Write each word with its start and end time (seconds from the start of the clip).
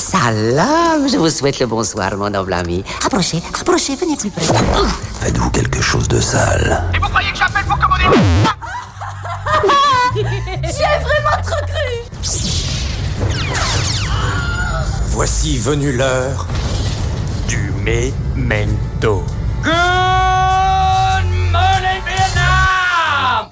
salam, 0.00 1.06
je 1.08 1.16
vous 1.18 1.28
souhaite 1.28 1.60
le 1.60 1.66
bonsoir, 1.66 2.16
mon 2.16 2.30
noble 2.30 2.54
ami. 2.54 2.82
Approchez, 3.04 3.42
approchez, 3.60 3.94
venez 3.96 4.16
plus 4.16 4.30
près. 4.30 4.44
Faites-vous 5.20 5.50
quelque 5.50 5.82
chose 5.82 6.08
de 6.08 6.18
sale 6.20 6.82
Et 6.94 6.98
vous 6.98 7.08
croyez 7.08 7.30
que 7.30 7.38
j'appelle 7.38 7.64
pour 7.66 7.78
commander 7.78 8.04
J'y 10.14 10.82
ai 10.82 10.98
vraiment 11.02 11.36
trop 11.44 11.60
cru 11.66 12.00
Voici 15.08 15.58
venue 15.58 15.92
l'heure 15.92 16.46
du 17.46 17.70
memento. 17.84 19.22
Good 19.62 19.72
morning, 21.52 22.00
Vietnam 22.06 23.50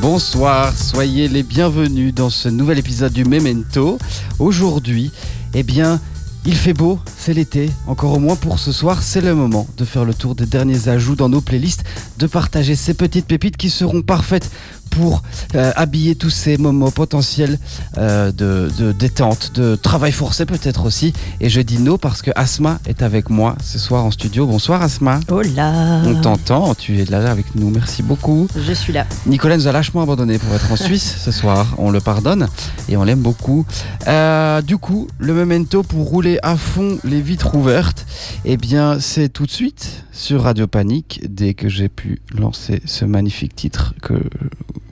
Bonsoir, 0.00 0.72
soyez 0.76 1.28
les 1.28 1.44
bienvenus 1.44 2.12
dans 2.12 2.30
ce 2.30 2.48
nouvel 2.48 2.78
épisode 2.80 3.12
du 3.12 3.24
Memento. 3.24 3.98
Aujourd'hui, 4.40 5.12
eh 5.54 5.62
bien, 5.62 6.00
il 6.46 6.54
fait 6.54 6.74
beau, 6.74 6.98
c'est 7.16 7.32
l'été, 7.32 7.70
encore 7.86 8.12
au 8.12 8.18
moins 8.18 8.36
pour 8.36 8.58
ce 8.58 8.72
soir, 8.72 9.02
c'est 9.02 9.20
le 9.20 9.34
moment 9.34 9.66
de 9.76 9.84
faire 9.84 10.04
le 10.04 10.12
tour 10.12 10.34
des 10.34 10.46
derniers 10.46 10.88
ajouts 10.88 11.16
dans 11.16 11.28
nos 11.28 11.40
playlists, 11.40 11.84
de 12.18 12.26
partager 12.26 12.76
ces 12.76 12.92
petites 12.92 13.26
pépites 13.26 13.56
qui 13.56 13.70
seront 13.70 14.02
parfaites 14.02 14.50
pour 14.94 15.22
euh, 15.54 15.72
habiller 15.76 16.14
tous 16.14 16.30
ces 16.30 16.56
moments 16.56 16.90
potentiels 16.90 17.58
euh, 17.98 18.30
de, 18.32 18.70
de 18.78 18.92
détente, 18.92 19.52
de 19.54 19.76
travail 19.76 20.12
forcé 20.12 20.46
peut-être 20.46 20.84
aussi. 20.84 21.12
Et 21.40 21.48
je 21.48 21.60
dis 21.60 21.78
non 21.78 21.98
parce 21.98 22.22
que 22.22 22.30
Asma 22.36 22.78
est 22.86 23.02
avec 23.02 23.30
moi 23.30 23.56
ce 23.62 23.78
soir 23.78 24.04
en 24.04 24.10
studio. 24.10 24.46
Bonsoir 24.46 24.82
Asma. 24.82 25.20
Là 25.56 26.02
On 26.06 26.20
t'entend, 26.20 26.74
tu 26.74 27.00
es 27.00 27.04
là 27.04 27.30
avec 27.30 27.54
nous, 27.54 27.70
merci 27.70 28.02
beaucoup. 28.02 28.48
Je 28.56 28.72
suis 28.72 28.92
là. 28.92 29.06
Nicolas 29.26 29.56
nous 29.56 29.66
a 29.66 29.72
lâchement 29.72 30.02
abandonné 30.02 30.38
pour 30.38 30.54
être 30.54 30.70
en 30.70 30.76
Suisse 30.76 31.16
ce 31.24 31.30
soir. 31.30 31.74
On 31.78 31.90
le 31.90 32.00
pardonne 32.00 32.48
et 32.88 32.96
on 32.96 33.04
l'aime 33.04 33.20
beaucoup. 33.20 33.66
Euh, 34.06 34.62
du 34.62 34.78
coup, 34.78 35.08
le 35.18 35.34
memento 35.34 35.82
pour 35.82 36.06
rouler 36.08 36.38
à 36.42 36.56
fond 36.56 36.98
les 37.04 37.20
vitres 37.20 37.54
ouvertes, 37.54 38.06
eh 38.44 38.56
bien, 38.56 39.00
c'est 39.00 39.28
tout 39.28 39.46
de 39.46 39.50
suite 39.50 40.04
sur 40.12 40.42
Radio 40.42 40.66
Panique 40.66 41.20
dès 41.28 41.54
que 41.54 41.68
j'ai 41.68 41.88
pu 41.88 42.20
lancer 42.32 42.80
ce 42.84 43.04
magnifique 43.04 43.56
titre 43.56 43.94
que 44.00 44.14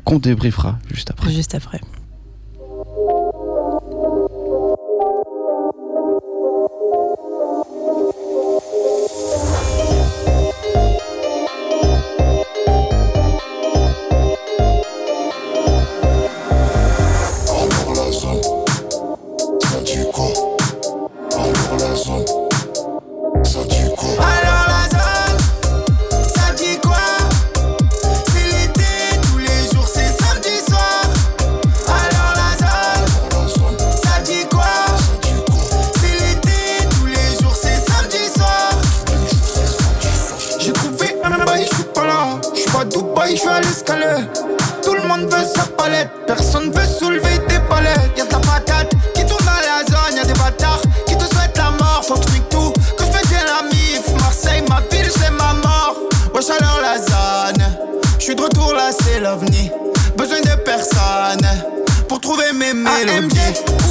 qu'on 0.04 0.18
débriefera 0.18 0.78
juste 0.90 1.10
après. 1.10 1.28
MJ. 63.08 63.81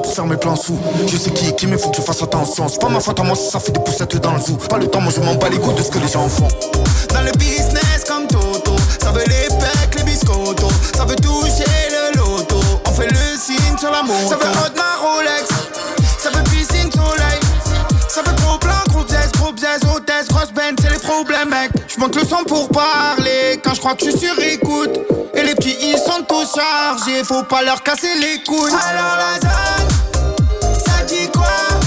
Pour 0.00 0.14
faire 0.14 0.26
mes 0.26 0.36
plans 0.36 0.56
sous. 0.56 0.78
Je 1.06 1.16
sais 1.16 1.30
qui 1.30 1.48
est 1.48 1.56
qui, 1.56 1.66
mais 1.66 1.78
faut 1.78 1.90
que 1.90 1.96
je 1.96 2.02
fasse 2.02 2.22
attention. 2.22 2.68
C'est 2.68 2.80
pas 2.80 2.88
ma 2.88 3.00
faute 3.00 3.18
à 3.20 3.22
moi 3.22 3.36
si 3.36 3.50
ça 3.50 3.60
fait 3.60 3.72
des 3.72 3.80
poussettes 3.80 4.16
dans 4.16 4.34
le 4.34 4.40
zoo. 4.40 4.56
Pas 4.68 4.78
le 4.78 4.86
temps, 4.86 5.00
moi 5.00 5.12
je 5.14 5.20
m'en 5.20 5.34
bats 5.34 5.48
les 5.48 5.58
couilles 5.58 5.74
de 5.74 5.82
ce 5.82 5.90
que 5.90 5.98
les 5.98 6.08
gens 6.08 6.28
font. 6.28 6.48
Dans 7.12 7.22
le 7.22 7.32
business 7.32 8.04
comme 8.06 8.26
Toto, 8.26 8.76
ça 9.00 9.10
veut 9.10 9.24
les 9.26 9.48
pecs, 9.48 9.94
les 9.96 10.04
biscottos. 10.04 10.68
Ça 10.96 11.04
veut 11.04 11.16
toucher 11.16 11.64
le 11.90 12.18
loto. 12.18 12.60
On 12.86 12.92
fait 12.92 13.08
le 13.08 13.38
signe 13.38 13.76
sur 13.78 13.90
la 13.90 14.02
moto. 14.02 14.28
Ça 14.28 14.36
veut 14.36 14.50
hot 14.50 14.76
ma 14.76 14.96
Rolex. 14.96 15.48
Ça 16.18 16.30
veut 16.30 16.44
piscine 16.44 16.90
soleil. 16.92 17.40
Ça 18.08 18.22
veut 18.22 18.34
gros 18.42 18.58
plan, 18.58 18.72
gros 18.90 19.04
dièse, 19.04 19.32
gros 19.38 19.52
biaise, 19.52 19.80
hôtesse, 19.94 20.28
grosse 20.28 20.52
benne, 20.52 20.76
c'est 20.80 20.90
les 20.90 20.98
problèmes, 20.98 21.48
mec. 21.48 21.70
Je 21.88 21.98
monte 21.98 22.14
le 22.14 22.26
son 22.26 22.44
pour 22.46 22.68
parler 22.68 23.58
quand 23.64 23.74
je 23.74 23.80
crois 23.80 23.94
que 23.94 24.04
je 24.04 24.10
suis 24.10 24.26
sur 24.26 24.38
écoute. 24.38 25.01
Faut 27.24 27.42
pas 27.44 27.62
leur 27.62 27.82
casser 27.82 28.14
les 28.18 28.42
couilles. 28.42 28.72
Alors 28.72 29.16
la 29.16 29.40
zone, 29.40 30.78
ça 30.78 31.02
dit 31.04 31.30
quoi? 31.32 31.81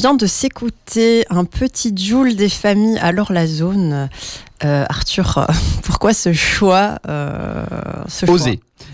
Vient 0.00 0.14
de 0.14 0.26
s'écouter 0.26 1.26
un 1.28 1.44
petit 1.44 1.94
Joule 1.94 2.34
des 2.34 2.48
familles. 2.48 2.98
Alors, 3.02 3.32
la 3.32 3.46
zone. 3.46 4.08
Euh, 4.64 4.84
Arthur, 4.88 5.46
pourquoi 5.82 6.14
ce 6.14 6.32
choix, 6.32 6.98
euh. 7.06 7.64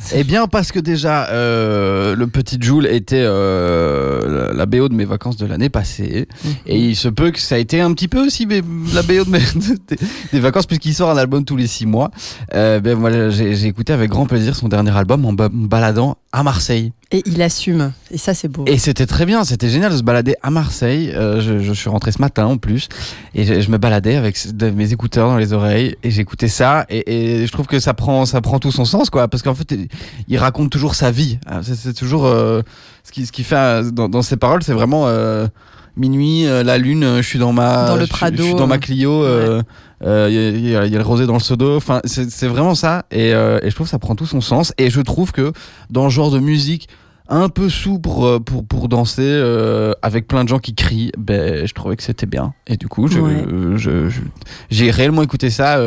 Eh 0.15 0.25
bien, 0.25 0.47
parce 0.47 0.73
que 0.73 0.79
déjà, 0.79 1.29
euh, 1.31 2.15
le 2.17 2.27
petit 2.27 2.59
Joule 2.61 2.87
était 2.87 3.25
euh, 3.25 4.53
la- 4.55 4.67
BO 4.67 4.89
de 4.89 4.95
mes 4.95 5.05
vacances 5.05 5.37
de 5.37 5.47
l'année 5.47 5.69
passée. 5.69 6.27
Et 6.67 6.79
il 6.79 6.97
se 6.97 7.09
peut 7.09 7.31
que 7.31 7.39
ça 7.41 7.55
a 7.55 7.59
été 7.59 7.81
un 7.81 7.93
petit 7.95 8.09
peu 8.09 8.25
aussi 8.27 8.47
la 8.95 9.03
BO 9.03 9.25
de 9.25 9.31
mes, 9.31 9.39
des, 9.89 9.97
des 10.33 10.41
vacances, 10.41 10.67
puisqu'il 10.67 10.95
sort 10.95 11.11
un 11.11 11.17
album 11.17 11.45
tous 11.45 11.57
les 11.57 11.67
six 11.69 11.87
mois. 11.87 12.11
Euh, 12.55 12.81
ben, 12.81 12.95
voilà, 12.97 13.31
j'ai 13.31 13.65
écouté 13.67 13.93
avec 13.93 14.11
grand 14.11 14.27
plaisir 14.27 14.57
son 14.57 14.69
dernier 14.69 14.97
album 14.97 15.25
en 15.25 15.33
ba- 15.33 15.49
baladant 15.53 16.17
à 16.33 16.43
Marseille. 16.43 16.93
Et 17.13 17.23
il 17.27 17.41
assume. 17.41 17.93
Et 18.11 18.19
ça, 18.19 18.35
c'est 18.35 18.49
beau. 18.49 18.65
Et 18.67 18.79
c'était 18.79 19.07
très 19.07 19.27
bien, 19.27 19.45
c'était 19.45 19.69
génial 19.69 19.93
de 19.93 19.97
se 19.97 20.03
balader 20.03 20.35
à 20.43 20.51
Marseille. 20.51 21.13
Euh, 21.15 21.41
je, 21.41 21.61
je 21.61 21.73
suis 21.73 21.89
rentré 21.89 22.11
ce 22.11 22.21
matin 22.21 22.47
en 22.47 22.57
plus 22.57 22.89
et 23.35 23.45
je, 23.45 23.61
je 23.61 23.71
me 23.71 23.79
baladais 23.79 24.17
avec 24.17 24.37
mes 24.75 24.93
écouteurs 24.93 25.29
dans 25.29 25.37
les 25.37 25.53
oreilles 25.53 25.95
et 26.03 26.11
j'écoutais 26.11 26.49
ça 26.49 26.85
et, 26.89 27.43
et 27.43 27.47
je 27.47 27.53
trouve 27.53 27.67
que 27.67 27.79
ça 27.79 27.95
prend 27.95 28.27
ça 28.27 28.41
prend 28.41 28.59
tout 28.59 28.73
son 28.73 28.85
sens 28.85 29.09
quoi 29.09 29.29
parce 29.29 29.43
qu'en 29.45 29.55
fait 29.55 29.73
il, 30.29 30.39
raconte 30.39 30.71
toujours 30.71 30.95
sa 30.95 31.11
vie. 31.11 31.39
Ah, 31.47 31.61
C'est 31.63 31.93
toujours 31.95 32.27
euh, 32.27 32.63
ce 33.05 33.13
qui 33.13 33.27
ce 33.27 33.33
qui 33.33 33.45
fait 33.45 33.57
euh, 33.57 33.91
dans, 33.91 34.09
dans 34.09 34.23
ses 34.23 34.37
paroles, 34.37 34.63
c'est 34.63 34.73
vraiment 34.73 35.07
euh, 35.09 35.47
minuit, 35.97 36.47
euh, 36.47 36.63
la 36.63 36.79
lune, 36.79 37.17
je 37.19 37.23
suis 37.23 37.39
dans 37.39 37.53
ma 37.53 37.87
Dans 37.87 37.97
le 37.97 38.07
Prado, 38.07 38.37
je 38.37 38.43
suis 38.43 38.55
dans 38.55 38.67
ma 38.67 38.79
Clio. 38.79 39.23
euh, 39.25 39.63
Il 40.03 40.67
y, 40.69 40.77
a- 40.77 40.85
y 40.87 40.91
y 40.91 40.95
le 40.95 41.03
rosé 41.03 41.27
dans 41.27 41.35
le 41.35 41.41
seau. 41.41 41.57
Enfin, 41.77 42.01
c'est 42.05 42.47
vraiment 42.49 42.75
ça. 42.75 43.07
Et, 43.11 43.33
euh, 43.33 43.59
et 43.63 43.71
je 43.71 43.75
trouve 43.75 43.87
que 43.87 43.91
ça 43.91 43.99
prend 43.99 44.15
tout 44.15 44.27
son 44.27 44.41
sens. 44.43 44.73
Et 44.79 44.91
je 44.91 45.01
trouve 45.01 45.33
que 45.33 45.53
dans 45.91 46.11
ce 46.11 46.15
genre 46.15 46.31
de 46.31 46.39
musique 46.39 46.89
un 47.29 47.49
peu 47.49 47.69
souple 47.69 48.09
euh, 48.21 48.39
pour, 48.39 48.65
pour 48.67 48.89
danser 48.89 49.23
euh, 49.25 49.93
avec 50.03 50.29
plein 50.29 50.45
de 50.45 50.49
gens 50.51 50.59
qui 50.61 50.75
crient, 50.77 51.11
ben, 51.19 51.67
je 51.67 51.73
trouvais 51.73 51.97
que 51.97 52.03
c'était 52.03 52.27
bien. 52.27 52.53
Et 52.69 52.77
du 52.77 52.87
coup, 52.89 53.09
je, 53.09 53.19
Ouais. 53.19 53.45
je- 53.77 54.09
je- 54.11 54.21
j'ai 54.71 54.91
réellement 54.91 55.23
écouté 55.23 55.49
ça. 55.51 55.79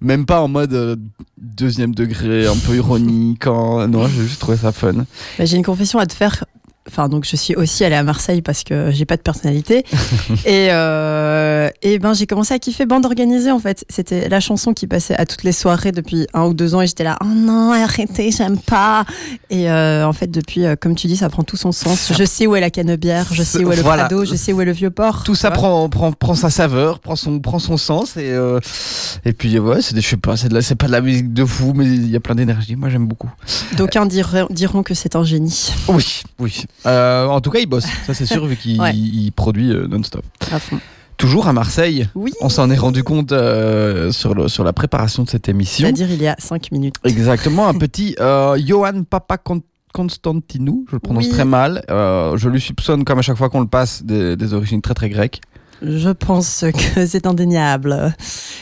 Même 0.00 0.26
pas 0.26 0.40
en 0.40 0.48
mode 0.48 0.72
euh, 0.74 0.96
deuxième 1.38 1.94
degré, 1.94 2.46
un 2.46 2.56
peu 2.56 2.76
ironique. 2.76 3.46
Non, 3.46 4.06
j'ai 4.08 4.22
juste 4.22 4.40
trouvé 4.40 4.56
ça 4.56 4.72
fun. 4.72 4.92
Bah, 5.38 5.44
j'ai 5.44 5.56
une 5.56 5.64
confession 5.64 5.98
à 5.98 6.06
te 6.06 6.14
faire. 6.14 6.44
Enfin, 6.88 7.08
donc 7.08 7.24
je 7.28 7.36
suis 7.36 7.54
aussi 7.54 7.84
allée 7.84 7.94
à 7.94 8.02
Marseille 8.02 8.40
parce 8.42 8.64
que 8.64 8.90
j'ai 8.90 9.04
pas 9.04 9.16
de 9.16 9.22
personnalité. 9.22 9.84
et 10.46 10.68
euh, 10.70 11.68
et 11.82 11.98
ben 11.98 12.14
j'ai 12.14 12.26
commencé 12.26 12.54
à 12.54 12.58
kiffer 12.58 12.86
bande 12.86 13.04
organisée 13.04 13.50
en 13.50 13.58
fait. 13.58 13.84
C'était 13.88 14.28
la 14.28 14.40
chanson 14.40 14.72
qui 14.72 14.86
passait 14.86 15.14
à 15.14 15.26
toutes 15.26 15.42
les 15.44 15.52
soirées 15.52 15.92
depuis 15.92 16.26
un 16.32 16.44
ou 16.46 16.54
deux 16.54 16.74
ans 16.74 16.80
et 16.80 16.86
j'étais 16.86 17.04
là, 17.04 17.18
oh 17.22 17.26
non, 17.26 17.72
arrêtez, 17.72 18.30
j'aime 18.32 18.58
pas. 18.58 19.04
Et 19.50 19.70
euh, 19.70 20.06
en 20.06 20.12
fait, 20.12 20.28
depuis, 20.30 20.64
euh, 20.64 20.74
comme 20.74 20.94
tu 20.94 21.06
dis, 21.06 21.16
ça 21.16 21.28
prend 21.28 21.42
tout 21.42 21.56
son 21.58 21.70
sens. 21.70 22.12
Je 22.16 22.24
sais 22.24 22.46
où 22.46 22.56
est 22.56 22.60
la 22.60 22.70
canebière, 22.70 23.26
je 23.32 23.42
sais 23.42 23.62
où 23.64 23.70
est 23.72 23.76
le 23.76 23.82
Voilà. 23.82 24.04
Prado, 24.06 24.24
je 24.24 24.34
sais 24.34 24.52
où 24.52 24.60
est 24.60 24.64
le 24.64 24.72
vieux 24.72 24.90
port. 24.90 25.22
Tout 25.22 25.34
ça 25.34 25.50
prend, 25.50 25.88
prend, 25.90 26.12
prend 26.12 26.34
sa 26.34 26.50
saveur, 26.50 26.98
prend 27.00 27.14
son, 27.14 27.38
prend 27.40 27.58
son 27.58 27.76
sens. 27.76 28.16
Et, 28.16 28.34
et 29.24 29.32
puis, 29.32 29.58
ouais, 29.58 29.82
c'est 29.82 29.94
je 30.00 30.06
sais 30.08 30.16
pas, 30.16 30.36
c'est 30.36 30.48
de 30.48 30.54
la- 30.54 30.62
c'est 30.62 30.74
pas 30.76 30.86
de 30.86 30.92
la 30.92 31.00
musique 31.02 31.32
de 31.32 31.44
fou, 31.44 31.72
mais 31.76 31.84
il 31.84 32.10
y 32.10 32.16
a 32.16 32.20
plein 32.20 32.34
d'énergie. 32.34 32.74
Moi, 32.74 32.88
j'aime 32.88 33.06
beaucoup. 33.06 33.30
D'aucuns 33.76 34.06
diront, 34.06 34.46
diront 34.50 34.82
que 34.82 34.94
c'est 34.94 35.14
un 35.14 35.24
génie. 35.24 35.72
Oui, 35.88 36.22
oui. 36.38 36.64
Euh, 36.86 37.26
en 37.26 37.40
tout 37.40 37.50
cas, 37.50 37.58
il 37.60 37.66
bosse, 37.66 37.86
ça 38.06 38.14
c'est 38.14 38.26
sûr, 38.26 38.46
vu 38.46 38.56
qu'il 38.56 38.80
Ouais. 38.80 38.94
il 38.94 39.30
produit 39.32 39.70
euh, 39.70 39.86
non-stop. 39.86 40.24
Toujours 41.16 41.46
à 41.48 41.52
Marseille, 41.52 42.08
Oui. 42.14 42.32
on 42.40 42.48
s'en 42.48 42.70
est 42.70 42.78
rendu 42.78 43.04
compte 43.04 43.32
euh, 43.32 44.10
sur, 44.10 44.34
le, 44.34 44.48
sur 44.48 44.64
la 44.64 44.72
préparation 44.72 45.22
de 45.24 45.28
cette 45.28 45.48
émission. 45.50 45.84
C'est-à-dire 45.86 46.10
il 46.10 46.22
y 46.22 46.26
a 46.28 46.36
cinq 46.38 46.72
minutes. 46.72 46.94
Exactement, 47.04 47.68
un 47.68 47.74
petit 47.74 48.16
euh, 48.20 48.58
Johan 48.64 49.02
Papa 49.08 49.36
Con- 49.36 49.60
Constantinou, 49.92 50.86
je 50.88 50.94
le 50.96 51.00
prononce 51.00 51.24
Oui. 51.24 51.30
très 51.30 51.44
mal. 51.44 51.82
Je 51.88 52.48
lui 52.48 52.60
soupçonne, 52.60 53.04
comme 53.04 53.18
à 53.18 53.22
chaque 53.22 53.36
fois 53.36 53.50
qu'on 53.50 53.60
le 53.60 53.66
passe, 53.66 54.02
des, 54.04 54.36
des 54.36 54.54
origines 54.54 54.80
très 54.80 54.94
très 54.94 55.10
grecques. 55.10 55.40
Je 55.82 56.10
pense 56.10 56.64
que 56.94 57.06
c'est 57.06 57.26
indéniable. 57.26 58.14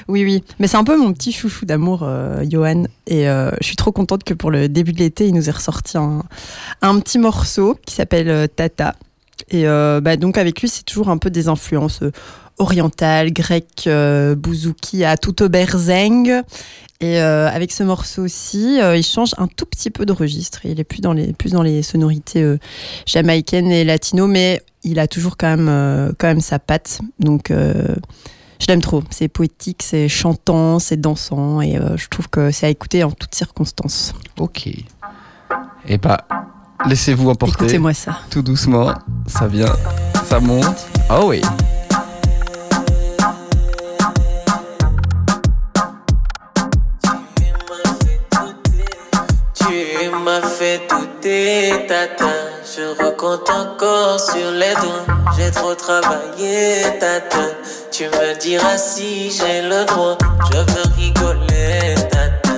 Oui, 0.08 0.24
oui. 0.24 0.44
Mais 0.58 0.66
c'est 0.66 0.76
un 0.76 0.84
peu 0.84 0.96
mon 0.96 1.12
petit 1.12 1.32
chouchou 1.32 1.66
d'amour, 1.66 2.00
euh, 2.02 2.44
Johan. 2.48 2.84
Et 3.06 3.28
euh, 3.28 3.50
je 3.60 3.66
suis 3.66 3.76
trop 3.76 3.92
contente 3.92 4.24
que 4.24 4.34
pour 4.34 4.50
le 4.50 4.68
début 4.68 4.92
de 4.92 4.98
l'été, 4.98 5.26
il 5.26 5.34
nous 5.34 5.48
ait 5.48 5.52
ressorti 5.52 5.96
un, 5.98 7.00
petit 7.00 7.18
morceau 7.18 7.78
qui 7.84 7.94
s'appelle 7.94 8.30
euh, 8.30 8.46
Tata. 8.46 8.94
Et 9.50 9.66
euh, 9.66 10.00
bah, 10.00 10.16
donc 10.16 10.38
avec 10.38 10.60
lui, 10.60 10.68
c'est 10.68 10.84
toujours 10.84 11.08
un 11.08 11.18
peu 11.18 11.30
des 11.30 11.48
influences 11.48 12.02
orientales, 12.58 13.32
grecques, 13.32 13.88
bouzouki 14.36 15.04
à 15.04 15.16
tout 15.16 15.48
berzeng. 15.48 16.42
Et 17.00 17.20
euh, 17.20 17.48
avec 17.48 17.70
ce 17.70 17.84
morceau 17.84 18.22
aussi, 18.22 18.80
euh, 18.80 18.96
il 18.96 19.04
change 19.04 19.32
un 19.38 19.46
tout 19.46 19.66
petit 19.66 19.90
peu 19.90 20.04
de 20.04 20.12
registre. 20.12 20.60
Il 20.64 20.80
est 20.80 20.84
plus 20.84 21.00
dans 21.00 21.12
les, 21.12 21.32
plus 21.32 21.52
dans 21.52 21.62
les 21.62 21.82
sonorités 21.82 22.42
euh, 22.42 22.58
jamaïcaines 23.06 23.70
et 23.70 23.84
latino, 23.84 24.26
mais 24.26 24.60
il 24.82 24.98
a 24.98 25.06
toujours 25.06 25.36
quand 25.36 25.56
même, 25.56 26.12
quand 26.18 26.26
même 26.26 26.40
sa 26.40 26.58
patte. 26.58 27.00
Donc, 27.20 27.50
je 27.50 28.66
l'aime 28.68 28.80
trop. 28.80 29.02
C'est 29.10 29.28
poétique, 29.28 29.82
c'est 29.82 30.08
chantant, 30.08 30.78
c'est 30.78 30.96
dansant, 30.96 31.60
et 31.60 31.78
je 31.96 32.08
trouve 32.08 32.28
que 32.28 32.52
c'est 32.52 32.66
à 32.66 32.68
écouter 32.70 33.02
en 33.02 33.10
toutes 33.10 33.34
circonstances. 33.34 34.14
Ok. 34.38 34.68
Et 35.88 35.98
bah, 35.98 36.26
laissez-vous 36.86 37.28
emporter. 37.28 37.64
Écoutez-moi 37.64 37.92
ça. 37.92 38.20
Tout 38.30 38.42
doucement, 38.42 38.94
ça 39.26 39.48
vient, 39.48 39.74
ça 40.24 40.38
monte. 40.38 40.86
Oh 41.10 41.24
oui. 41.26 41.42
Tu 50.28 50.34
m'as 50.34 50.46
fait 50.46 50.80
douter, 50.90 51.86
tata. 51.88 52.26
Je 52.62 53.02
recompte 53.02 53.48
encore 53.48 54.20
sur 54.20 54.50
les 54.50 54.74
doigts. 54.74 55.06
J'ai 55.34 55.50
trop 55.50 55.74
travaillé, 55.74 56.82
tata. 57.00 57.38
Tu 57.90 58.04
me 58.04 58.38
diras 58.38 58.76
si 58.76 59.30
j'ai 59.30 59.62
le 59.62 59.86
droit. 59.86 60.18
Je 60.52 60.58
veux 60.58 60.94
rigoler, 60.98 61.94
tata. 62.10 62.56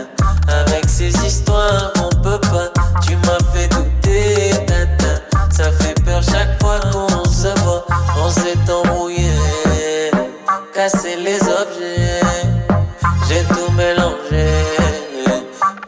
Avec 0.49 0.88
ces 0.88 1.14
histoires, 1.25 1.93
on 2.02 2.08
peut 2.22 2.40
pas. 2.40 2.72
Tu 3.06 3.14
m'as 3.19 3.38
fait 3.55 3.69
douter, 3.69 4.50
tata. 4.67 5.20
Ça 5.52 5.70
fait 5.70 5.94
peur 6.05 6.22
chaque 6.25 6.61
fois 6.61 6.81
qu'on 6.90 7.25
se 7.25 7.56
voit. 7.61 7.87
On 8.25 8.31
s'est 8.31 8.58
embrouillé, 8.69 9.31
cassé 10.75 11.14
les 11.14 11.40
objets. 11.40 12.20
J'ai 13.28 13.44
tout 13.44 13.70
mélangé. 13.76 14.50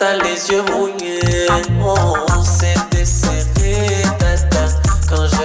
Les 0.02 0.50
yeux 0.50 0.64
mouillés. 0.72 1.46
On 1.81 2.43
s'est 2.43 2.75
desserré, 2.90 4.02
tata. 4.19 4.66
Quand 5.08 5.26
je 5.28 5.42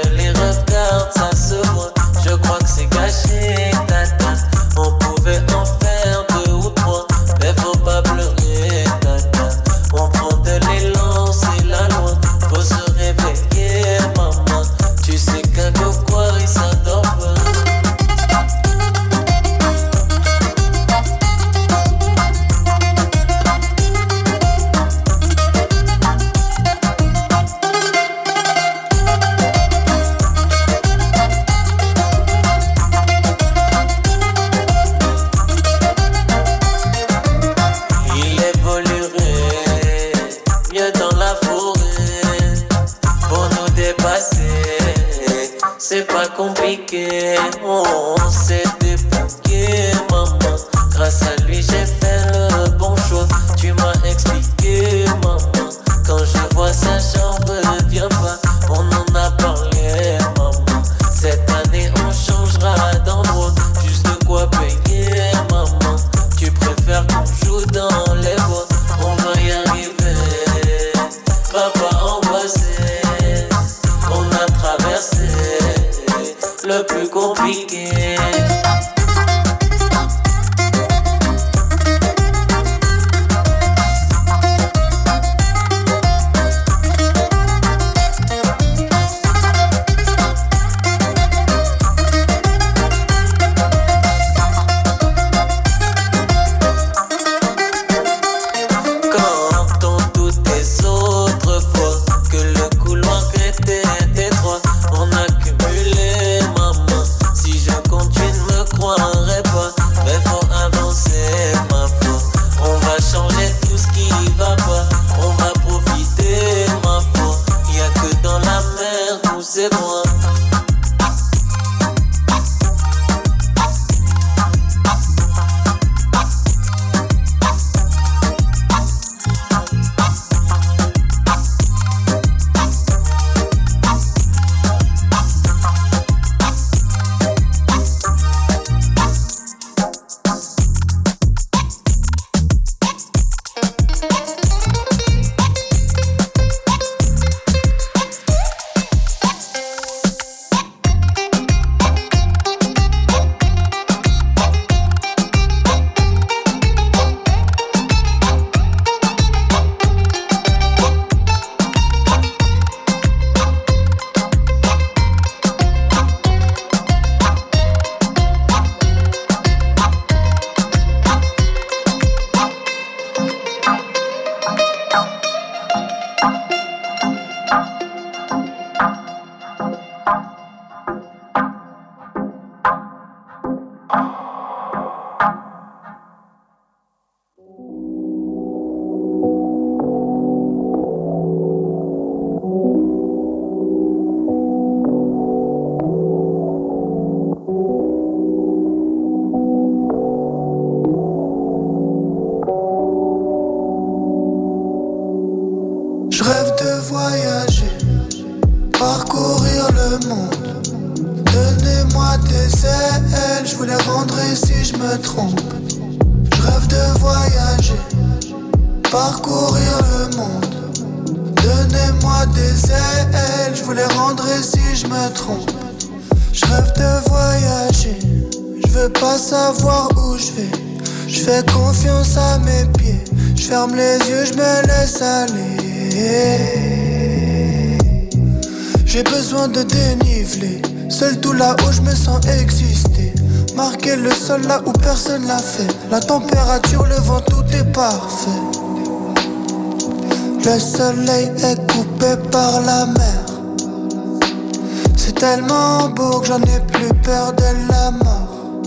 C'est 255.08 255.14
tellement 255.14 255.88
beau 255.88 256.20
que 256.20 256.28
j'en 256.28 256.42
ai 256.42 256.60
plus 256.74 256.94
peur 257.02 257.32
de 257.32 257.50
la 257.70 257.92
mort. 257.92 258.62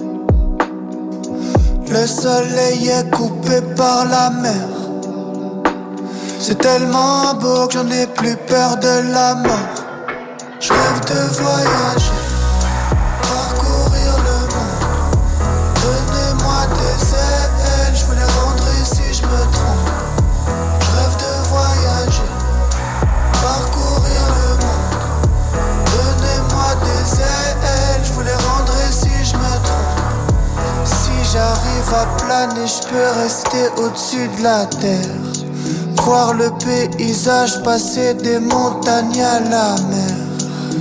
Le 1.86 2.06
soleil 2.06 2.88
est 2.88 3.10
coupé 3.10 3.60
par 3.76 4.06
la 4.06 4.30
mer. 4.30 4.66
C'est 6.38 6.56
tellement 6.56 7.34
beau 7.34 7.66
que 7.66 7.74
j'en 7.74 7.90
ai 7.90 8.06
plus 8.06 8.36
peur 8.48 8.78
de 8.78 9.12
la 9.12 9.34
mort. 9.34 9.84
Je 10.60 10.72
rêve 10.72 11.00
de 11.10 11.20
voyager, 11.42 12.09
j'arrive 31.32 31.94
à 31.94 32.06
planer, 32.18 32.66
je 32.66 32.88
peux 32.88 33.20
rester 33.20 33.68
au-dessus 33.76 34.28
de 34.38 34.42
la 34.42 34.66
terre. 34.66 35.16
Voir 36.02 36.34
le 36.34 36.50
paysage 36.64 37.62
passer 37.62 38.14
des 38.14 38.38
montagnes 38.38 39.22
à 39.22 39.40
la 39.40 39.74
mer. 39.88 40.16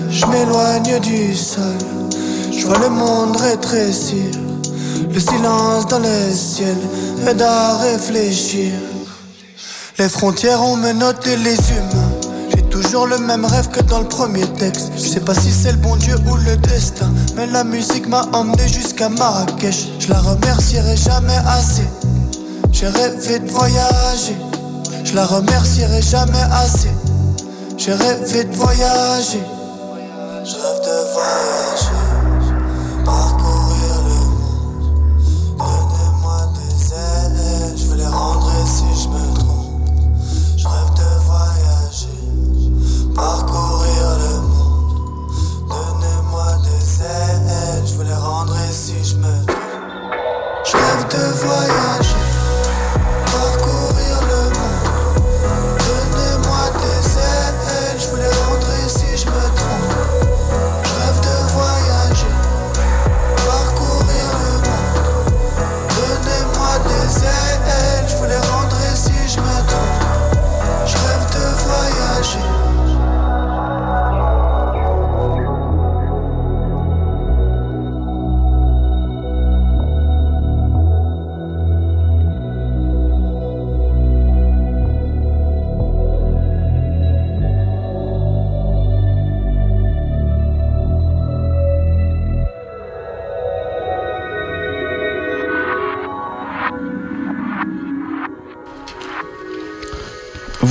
Je 0.10 0.26
m'éloigne 0.26 1.00
du 1.00 1.36
sol, 1.36 1.78
je 2.52 2.66
vois 2.66 2.80
le 2.80 2.90
monde 2.90 3.38
rétrécir. 3.38 4.32
Le 5.12 5.20
silence 5.20 5.88
dans 5.88 6.00
le 6.00 6.34
ciel 6.34 6.78
aide 7.28 7.42
à 7.42 7.78
réfléchir. 7.78 8.72
Les 9.98 10.10
frontières 10.10 10.64
ont 10.64 10.78
menotté 10.78 11.36
les 11.36 11.58
humains. 11.72 11.99
Le 12.92 13.20
même 13.20 13.46
rêve 13.46 13.70
que 13.70 13.82
dans 13.82 14.00
le 14.00 14.08
premier 14.08 14.46
texte. 14.54 14.92
Je 14.96 15.02
sais 15.02 15.20
pas 15.20 15.36
si 15.36 15.52
c'est 15.52 15.72
le 15.72 15.78
bon 15.78 15.96
Dieu 15.96 16.16
ou 16.26 16.36
le 16.38 16.58
destin. 16.58 17.12
Mais 17.36 17.46
la 17.46 17.64
musique 17.64 18.08
m'a 18.08 18.24
emmené 18.34 18.68
jusqu'à 18.68 19.10
Marrakech. 19.10 19.90
Je 20.00 20.10
la 20.10 20.20
remercierai 20.20 20.98
jamais 20.98 21.38
assez. 21.46 21.88
J'ai 22.72 22.88
rêvé 22.88 23.40
de 23.40 23.50
voyager. 23.50 24.36
Je 25.04 25.14
la 25.14 25.26
remercierai 25.26 26.02
jamais 26.02 26.42
assez. 26.52 26.90
J'ai 27.78 27.94
rêvé 27.94 28.46
de 28.46 28.56
voyager. 28.56 29.44
Si 48.72 49.04
je 49.04 49.16
me 49.16 49.46
trompe. 49.46 49.58
Je 50.66 50.78
rêve 50.78 51.08
de 51.10 51.24
voyager. 51.42 52.09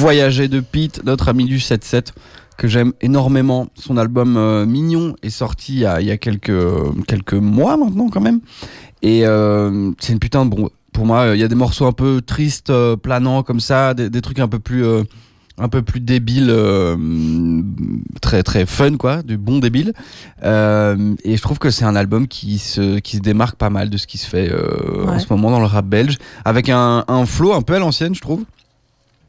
Voyager 0.08 0.48
de 0.48 0.60
Pete, 0.60 1.02
notre 1.04 1.28
ami 1.28 1.44
du 1.44 1.58
7-7, 1.58 2.12
que 2.56 2.66
j'aime 2.66 2.94
énormément. 3.02 3.66
Son 3.74 3.98
album 3.98 4.38
euh, 4.38 4.64
Mignon 4.64 5.14
est 5.22 5.28
sorti 5.28 5.74
il 5.74 5.78
y 5.80 5.84
a, 5.84 6.00
il 6.00 6.06
y 6.06 6.10
a 6.10 6.16
quelques, 6.16 6.50
quelques 7.06 7.34
mois 7.34 7.76
maintenant 7.76 8.08
quand 8.08 8.22
même. 8.22 8.40
Et 9.02 9.26
euh, 9.26 9.90
c'est 10.00 10.14
une 10.14 10.18
putain 10.18 10.46
de 10.46 10.50
bon. 10.50 10.70
Pour 10.94 11.04
moi, 11.04 11.32
il 11.34 11.40
y 11.40 11.44
a 11.44 11.48
des 11.48 11.54
morceaux 11.54 11.84
un 11.84 11.92
peu 11.92 12.22
tristes, 12.22 12.70
euh, 12.70 12.96
planants 12.96 13.42
comme 13.42 13.60
ça, 13.60 13.92
des, 13.92 14.08
des 14.08 14.22
trucs 14.22 14.38
un 14.38 14.48
peu 14.48 14.58
plus, 14.58 14.82
un 15.58 15.68
peu 15.68 15.82
plus 15.82 16.00
débile, 16.00 16.48
euh, 16.48 16.96
très 18.22 18.42
très 18.42 18.64
fun 18.64 18.96
quoi, 18.96 19.22
du 19.22 19.36
bon 19.36 19.58
débile. 19.58 19.92
Et 20.42 21.36
je 21.36 21.42
trouve 21.42 21.58
que 21.58 21.68
c'est 21.68 21.84
un 21.84 21.96
album 21.96 22.28
qui 22.28 22.56
se 22.56 22.98
qui 23.00 23.18
se 23.18 23.20
démarque 23.20 23.56
pas 23.56 23.68
mal 23.68 23.90
de 23.90 23.98
ce 23.98 24.06
qui 24.06 24.16
se 24.16 24.26
fait 24.26 24.50
en 25.06 25.18
ce 25.18 25.26
moment 25.28 25.50
dans 25.50 25.60
le 25.60 25.66
rap 25.66 25.84
belge, 25.84 26.16
avec 26.46 26.70
un 26.70 27.04
un 27.08 27.26
flow 27.26 27.52
un 27.52 27.60
peu 27.60 27.74
à 27.74 27.78
l'ancienne, 27.78 28.14
je 28.14 28.22
trouve. 28.22 28.46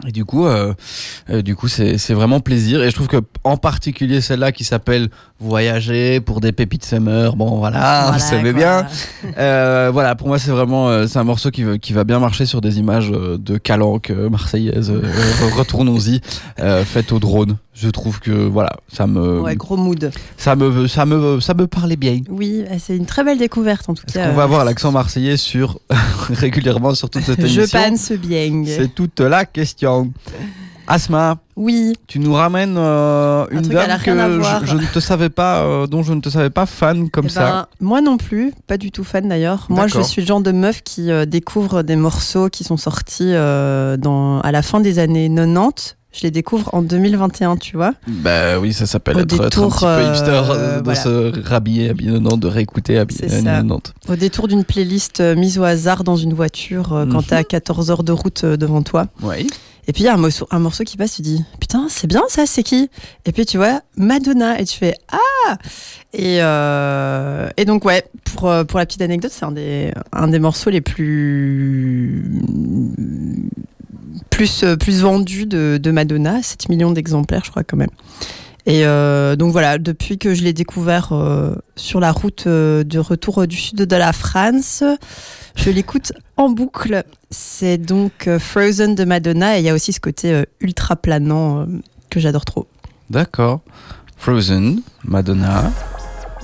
Et 0.08 0.12
du 0.14 0.24
coup, 0.24 0.46
euh, 0.48 0.74
euh, 1.30 1.42
du 1.42 1.56
coup, 1.58 1.68
c'est 1.68 1.98
c'est 1.98 2.14
vraiment 2.14 2.40
plaisir. 2.40 2.82
Et 2.84 2.90
je 2.90 2.96
trouve 2.96 3.08
que 3.08 3.18
en 3.44 3.58
particulier 3.58 4.22
celle-là 4.22 4.52
qui 4.54 4.64
s'appelle 4.64 5.10
Voyager 5.42 6.22
pour 6.22 6.40
des 6.40 6.52
pépites 6.54 6.86
summer. 6.86 7.36
Bon, 7.36 7.58
voilà, 7.58 7.80
Voilà, 7.80 8.12
vous 8.14 8.20
savez 8.20 8.54
bien. 8.54 8.88
Euh, 9.38 9.90
voilà, 9.92 10.16
pour 10.16 10.28
moi, 10.28 10.40
c'est 10.40 10.52
vraiment 10.52 11.06
c'est 11.08 11.20
un 11.20 11.24
morceau 11.26 11.52
qui, 11.52 11.64
va- 11.64 11.78
qui 11.78 11.92
va 11.94 12.04
bien 12.06 12.20
marcher 12.20 12.46
sur 12.46 12.62
des 12.62 12.80
images 12.80 13.10
de 13.12 13.58
calanque 13.58 14.10
marseillaise. 14.12 14.90
Euh, 14.90 15.02
re- 15.02 15.54
Retournons-y, 15.58 16.22
euh, 16.62 16.86
faites 16.86 17.12
au 17.12 17.20
drone. 17.20 17.58
Je 17.82 17.90
trouve 17.90 18.20
que 18.20 18.32
voilà, 18.32 18.72
ça 18.92 19.08
me, 19.08 19.40
Ouais, 19.40 19.56
gros 19.56 19.78
mood. 19.78 20.12
ça 20.36 20.56
me, 20.58 20.88
ça 20.88 21.06
me, 21.06 21.40
ça 21.40 21.54
me 21.54 21.66
parlait 21.66 21.96
bien. 21.96 22.20
Oui, 22.30 22.66
euh, 22.70 22.76
c'est 22.78 22.98
une 22.98 23.06
très 23.06 23.24
belle 23.24 23.38
découverte 23.38 23.88
en 23.90 23.94
tout 23.94 24.04
cas. 24.12 24.28
qu'on 24.30 24.36
va 24.36 24.44
avoir 24.44 24.66
l'accent 24.66 24.92
marseillais 24.92 25.38
sur 25.38 25.80
régulièrement 26.30 26.94
sur 26.94 27.10
toute 27.10 27.24
cette 27.24 27.40
Je 27.46 27.62
émission 27.62 27.80
panne 27.80 27.96
ce 27.96 28.16
bien. 28.16 28.64
C'est 28.66 28.94
toute 28.94 29.22
la 29.22 29.46
question. 29.46 30.12
Asma, 30.92 31.38
Oui, 31.56 31.94
tu 32.08 32.18
nous 32.20 32.34
ramènes 32.34 32.76
euh, 32.76 33.46
une 33.52 33.62
dame 33.62 34.00
que 34.04 34.12
je, 34.12 34.66
je 34.66 34.76
ne 34.76 34.86
te 34.92 35.00
savais 35.00 35.30
pas, 35.30 35.62
euh, 35.62 35.86
dont 35.86 36.02
je 36.02 36.14
ne 36.14 36.20
te 36.20 36.30
savais 36.30 36.50
pas 36.50 36.66
fan 36.66 37.12
comme 37.12 37.28
Eh 37.28 37.30
ça. 37.30 37.42
ben, 37.52 37.68
moi 37.80 38.02
non 38.02 38.18
plus, 38.18 38.52
pas 38.66 38.78
du 38.80 38.92
tout 38.92 39.04
fan 39.04 39.30
d'ailleurs. 39.30 39.68
Moi, 39.70 39.86
je 39.86 40.02
suis 40.02 40.24
le 40.24 40.28
genre 40.28 40.42
de 40.42 40.52
meuf 40.52 40.82
qui 40.84 41.12
euh, 41.12 41.26
découvre 41.26 41.84
des 41.84 41.96
morceaux 41.96 42.50
qui 42.50 42.64
sont 42.64 42.78
sortis 42.78 43.32
dans, 43.34 44.42
à 44.42 44.52
la 44.52 44.62
fin 44.64 44.80
des 44.80 44.98
années 44.98 45.30
90. 45.30 45.96
Je 46.12 46.22
les 46.24 46.32
découvre 46.32 46.74
en 46.74 46.82
2021, 46.82 47.58
tu 47.58 47.78
vois. 47.78 47.94
Bah 48.08 48.60
oui, 48.60 48.74
ça 48.74 48.88
s'appelle 48.88 49.20
être, 49.20 49.32
être 49.34 49.42
un 49.42 49.44
détour, 49.46 49.70
petit 49.76 49.80
peu 49.82 49.86
euh, 49.88 50.12
hipster 50.12 50.42
euh, 50.50 50.78
de 50.80 50.84
voilà. 50.84 51.00
se 51.00 51.48
rhabiller 51.48 51.90
habillé 51.90 52.12
90, 52.14 52.40
de 52.40 52.48
réécouter 52.48 53.04
C'est 53.12 53.30
ça. 53.30 53.42
90. 53.42 53.94
Au 54.10 54.16
détour 54.16 54.48
d'une 54.48 54.64
playlist 54.64 55.20
euh, 55.20 55.36
mise 55.36 55.60
au 55.60 55.64
hasard 55.64 56.04
dans 56.04 56.16
une 56.16 56.34
voiture 56.34 56.94
euh, 56.94 57.06
quand 57.06 57.20
Mhm. 57.20 57.26
t'es 57.26 57.36
à 57.36 57.44
14 57.44 57.92
heures 57.92 58.04
de 58.04 58.12
route 58.12 58.44
euh, 58.44 58.58
devant 58.58 58.82
toi. 58.82 59.06
Oui. 59.22 59.46
Et 59.88 59.94
puis 59.94 60.04
il 60.04 60.06
y 60.06 60.10
a 60.10 60.14
un 60.14 60.18
morceau, 60.18 60.48
un 60.52 60.60
morceau 60.60 60.84
qui 60.84 60.98
passe, 60.98 61.16
tu 61.16 61.22
dis 61.24 61.44
putain, 61.60 61.88
c'est 61.90 62.06
bien 62.08 62.22
ça, 62.28 62.46
c'est 62.46 62.62
qui? 62.64 62.90
Et 63.26 63.32
puis 63.32 63.46
tu 63.46 63.58
vois 63.58 63.82
Madonna 63.96 64.60
et 64.60 64.66
tu 64.66 64.78
fais 64.78 64.94
ah 65.12 65.58
Et, 66.14 66.40
euh, 66.42 67.50
et 67.58 67.66
donc 67.66 67.86
ouais, 67.86 68.04
pour, 68.24 68.50
euh, 68.50 68.64
pour 68.64 68.78
la 68.80 68.86
petite 68.86 69.02
anecdote, 69.02 69.32
c'est 69.34 69.46
un 69.46 69.52
des, 69.52 69.92
un 70.12 70.28
des 70.28 70.38
morceaux 70.40 70.70
les 70.72 70.82
plus 70.82 72.24
plus, 74.30 74.64
euh, 74.64 74.76
plus 74.76 75.02
de, 75.02 75.78
de 75.78 75.92
Madonna, 75.92 76.42
7 76.42 76.70
millions 76.70 76.92
d'exemplaires 76.92 77.44
je 77.46 77.52
crois 77.52 77.64
quand 77.64 77.78
même. 77.78 77.90
Et 78.66 78.86
euh, 78.86 79.36
donc 79.36 79.52
voilà, 79.52 79.78
depuis 79.78 80.18
que 80.18 80.36
je 80.36 80.44
l'ai 80.44 80.54
découvert 80.54 81.12
euh, 81.12 81.56
sur 81.76 82.00
la 82.00 82.12
route 82.12 82.44
euh, 82.46 82.84
de 82.84 83.00
retour 83.00 83.48
du 83.48 83.56
sud 83.56 83.78
de 83.78 83.96
la 83.96 84.14
France, 84.14 84.84
je 85.56 85.70
l'écoute 85.70 86.12
en 86.38 86.50
boucle. 86.50 87.04
C'est 87.32 87.78
donc 87.78 88.30
Frozen 88.38 88.96
de 88.96 89.06
Madonna 89.06 89.58
et 89.58 89.62
il 89.62 89.66
y 89.66 89.70
a 89.70 89.74
aussi 89.74 89.94
ce 89.94 90.00
côté 90.00 90.44
ultra 90.60 90.96
planant 90.96 91.68
que 92.10 92.20
j'adore 92.20 92.46
trop. 92.46 92.68
D'accord. 93.10 93.62
Frozen, 94.18 94.82
Madonna, 95.04 95.72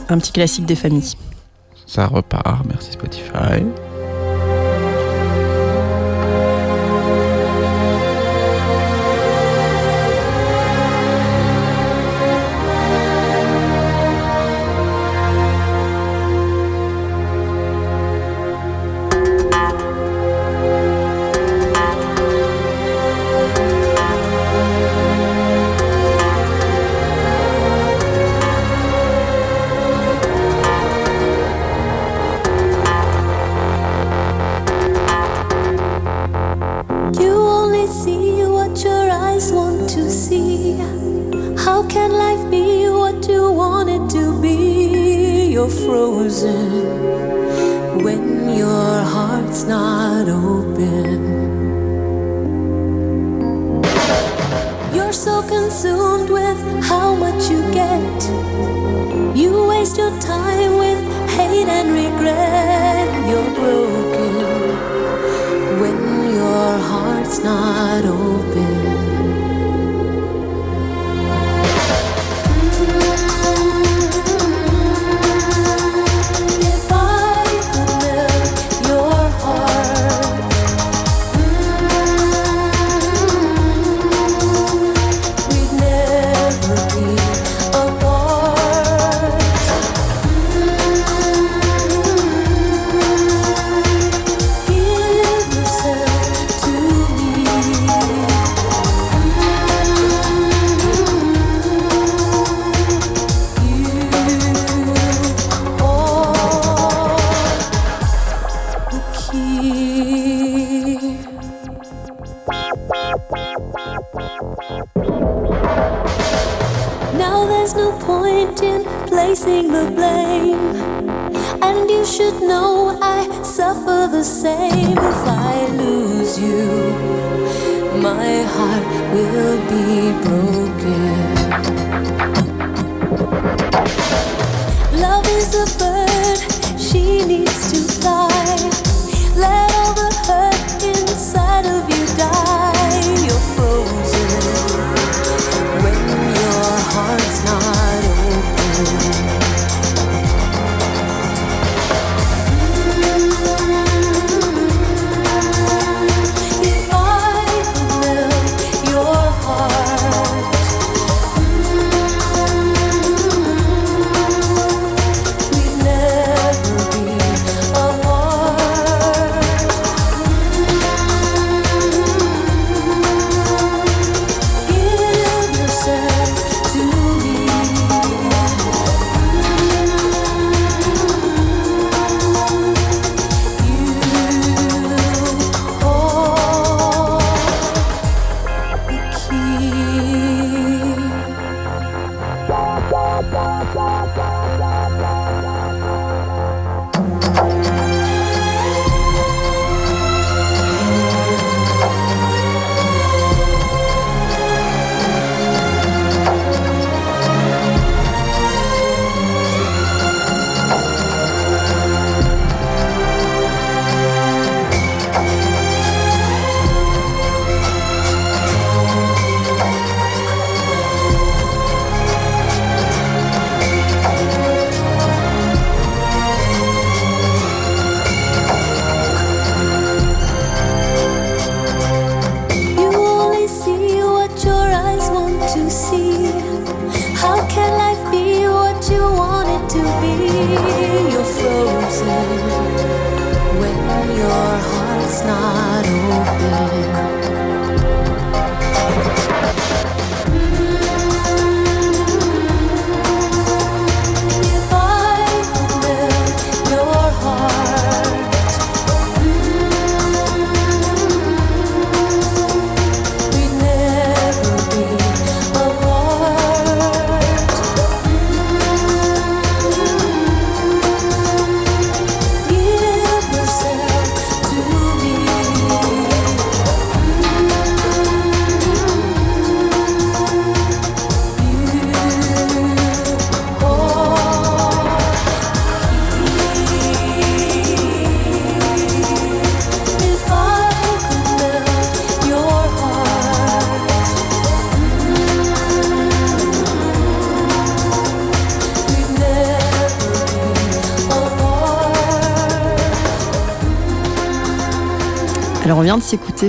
Un 0.09 0.17
petit 0.17 0.31
classique 0.31 0.65
des 0.65 0.75
familles. 0.75 1.13
ça 1.85 2.07
repart. 2.07 2.65
Merci 2.67 2.93
Spotify. 2.93 3.63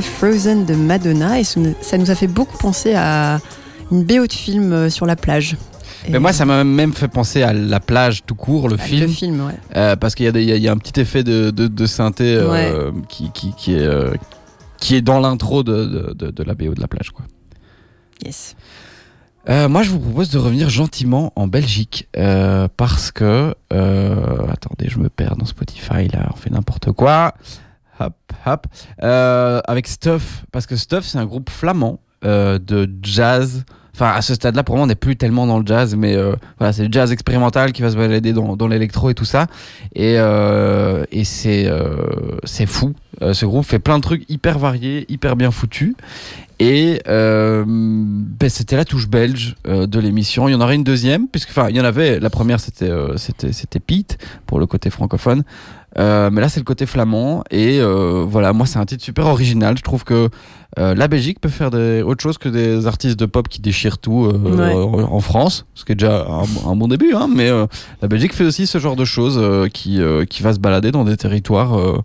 Frozen 0.00 0.64
de 0.66 0.74
Madonna 0.74 1.38
et 1.40 1.44
ça 1.44 1.60
nous- 1.60 2.10
a 2.10 2.14
fait 2.14 2.26
beaucoup 2.26 2.56
penser 2.58 2.94
à 2.94 3.40
une 3.90 4.04
BO 4.04 4.26
de 4.26 4.32
film 4.32 4.72
euh, 4.72 4.90
sur 4.90 5.06
la 5.06 5.16
plage. 5.16 5.56
Mais 6.08 6.16
Et- 6.16 6.20
moi, 6.20 6.32
ça 6.32 6.44
m'a 6.44 6.62
même 6.64 6.92
fait 6.92 7.08
penser 7.08 7.42
à 7.42 7.52
la 7.52 7.80
plage 7.80 8.22
tout 8.26 8.34
court, 8.34 8.68
le 8.68 8.76
film. 8.76 9.02
Le 9.02 9.08
film, 9.08 9.46
ouais. 9.46 9.54
Euh, 9.76 9.96
parce 9.96 10.14
qu'il 10.14 10.26
y, 10.26 10.28
a 10.52 10.56
y 10.56 10.60
y 10.62 10.68
un 10.68 10.76
petit 10.78 11.00
effet 11.00 11.24
de, 11.24 11.50
de, 11.50 11.66
de 11.66 11.86
synthé 11.86 12.24
euh, 12.36 12.92
qui, 13.08 13.30
qui, 13.32 13.52
qui 13.56 13.74
est, 13.74 13.80
euh, 13.80 14.12
qui 14.78 14.94
est 14.96 15.00
dans 15.02 15.18
l'intro 15.20 15.62
de, 15.62 16.14
de, 16.14 16.42
la 16.44 16.54
BO 16.54 16.74
de 16.74 16.80
la 16.80 16.86
plage. 16.88 17.10
Quoi. 17.10 17.24
Yes. 18.24 18.54
Moi, 19.48 19.82
je 19.84 19.90
vous 19.90 20.00
propose 20.00 20.30
de 20.30 20.38
revenir 20.38 20.68
gentiment 20.70 21.32
en 21.36 21.46
Belgique 21.46 22.08
parce 22.76 23.10
que. 23.12 23.54
attendez, 23.70 24.88
je 24.88 24.98
me 24.98 25.08
perds 25.08 25.36
dans 25.36 25.46
Spotify 25.46 26.08
là, 26.12 26.28
on 26.32 26.36
fait 26.36 26.50
n'importe 26.50 26.90
quoi. 26.92 27.34
Euh, 29.02 29.60
avec 29.66 29.88
Stuff, 29.88 30.44
parce 30.52 30.66
que 30.66 30.76
Stuff, 30.76 31.04
c'est 31.04 31.18
un 31.18 31.26
groupe 31.26 31.50
flamand 31.50 32.00
euh, 32.24 32.58
de 32.58 32.90
jazz. 33.02 33.64
Enfin, 33.94 34.10
à 34.10 34.20
ce 34.20 34.34
stade-là, 34.34 34.62
pour 34.62 34.76
moi, 34.76 34.84
on 34.84 34.88
n'est 34.88 34.94
plus 34.94 35.16
tellement 35.16 35.46
dans 35.46 35.58
le 35.58 35.66
jazz, 35.66 35.96
mais 35.96 36.14
euh, 36.14 36.34
voilà, 36.58 36.74
c'est 36.74 36.84
le 36.84 36.92
jazz 36.92 37.12
expérimental 37.12 37.72
qui 37.72 37.80
va 37.80 37.90
se 37.90 37.96
balader 37.96 38.34
dans, 38.34 38.68
l'électro 38.68 39.08
et 39.08 39.14
tout 39.14 39.24
ça. 39.24 39.46
Et, 39.94 40.16
c'est 41.24 42.66
fou. 42.66 42.94
Ce 43.20 43.46
groupe 43.46 43.64
fait 43.64 43.78
plein 43.78 43.96
de 43.96 44.02
trucs 44.02 44.28
hyper 44.28 44.58
variés, 44.58 45.06
hyper 45.08 45.34
bien 45.34 45.50
foutus. 45.50 45.94
Et 46.58 47.00
ben, 47.06 48.48
c'était 48.48 48.76
la 48.76 48.84
touche 48.84 49.08
belge 49.08 49.54
de 49.64 49.98
l'émission. 49.98 50.46
Il 50.46 50.52
y 50.52 50.54
en 50.54 50.60
aurait 50.60 50.74
une 50.74 50.84
deuxième, 50.84 51.26
puisque 51.28 51.48
enfin 51.50 51.70
il 51.70 51.76
y 51.76 51.80
en 51.80 51.84
avait. 51.84 52.20
La 52.20 52.28
première 52.28 52.60
c'était 52.60 52.90
c'était 53.16 53.52
c'était 53.52 53.80
Pete 53.80 54.18
pour 54.44 54.58
le 54.60 54.66
côté 54.66 54.90
francophone, 54.90 55.42
Euh, 55.98 56.28
mais 56.30 56.40
là 56.42 56.48
c'est 56.48 56.60
le 56.60 56.64
côté 56.64 56.84
flamand. 56.86 57.42
Et 57.50 57.80
euh, 57.80 58.24
voilà, 58.28 58.52
moi 58.52 58.66
c'est 58.66 58.78
un 58.78 58.84
titre 58.84 59.02
super 59.02 59.26
original. 59.26 59.76
Je 59.78 59.82
trouve 59.82 60.04
que 60.04 60.28
euh, 60.78 60.94
la 60.94 61.08
Belgique 61.08 61.40
peut 61.40 61.48
faire 61.48 61.70
des, 61.70 62.02
autre 62.02 62.22
chose 62.22 62.36
que 62.36 62.48
des 62.50 62.86
artistes 62.86 63.18
de 63.18 63.24
pop 63.26 63.48
qui 63.48 63.60
déchirent 63.60 63.98
tout 63.98 64.26
euh, 64.26 64.36
Ouais. 64.56 65.02
en, 65.04 65.20
France, 65.20 65.64
ce 65.74 65.84
qui 65.84 65.92
est 65.92 65.94
déjà 65.94 66.26
un, 66.28 66.68
un 66.70 66.76
bon 66.76 66.88
début. 66.88 67.14
Hein, 67.14 67.28
mais 67.34 67.48
euh, 67.48 67.66
la 68.02 68.08
Belgique 68.08 68.34
fait 68.34 68.44
aussi 68.44 68.66
ce 68.66 68.78
genre 68.78 68.96
de 68.96 69.04
choses 69.04 69.38
euh, 69.40 69.68
qui 69.68 70.00
euh, 70.00 70.24
qui 70.26 70.42
va 70.42 70.52
se 70.52 70.58
balader 70.58 70.90
dans 70.92 71.04
des 71.04 71.16
territoires 71.16 71.78
euh, 71.78 71.98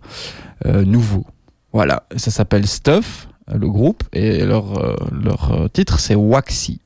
euh, 0.66 0.84
nouveaux. 0.84 1.26
Voilà, 1.72 2.04
ça 2.16 2.30
s'appelle 2.30 2.66
Stuff, 2.66 3.28
le 3.52 3.68
groupe, 3.68 4.02
et 4.12 4.44
leur, 4.44 4.78
euh, 4.78 4.94
leur 5.10 5.68
titre 5.72 5.98
c'est 5.98 6.14
Waxy. 6.14 6.80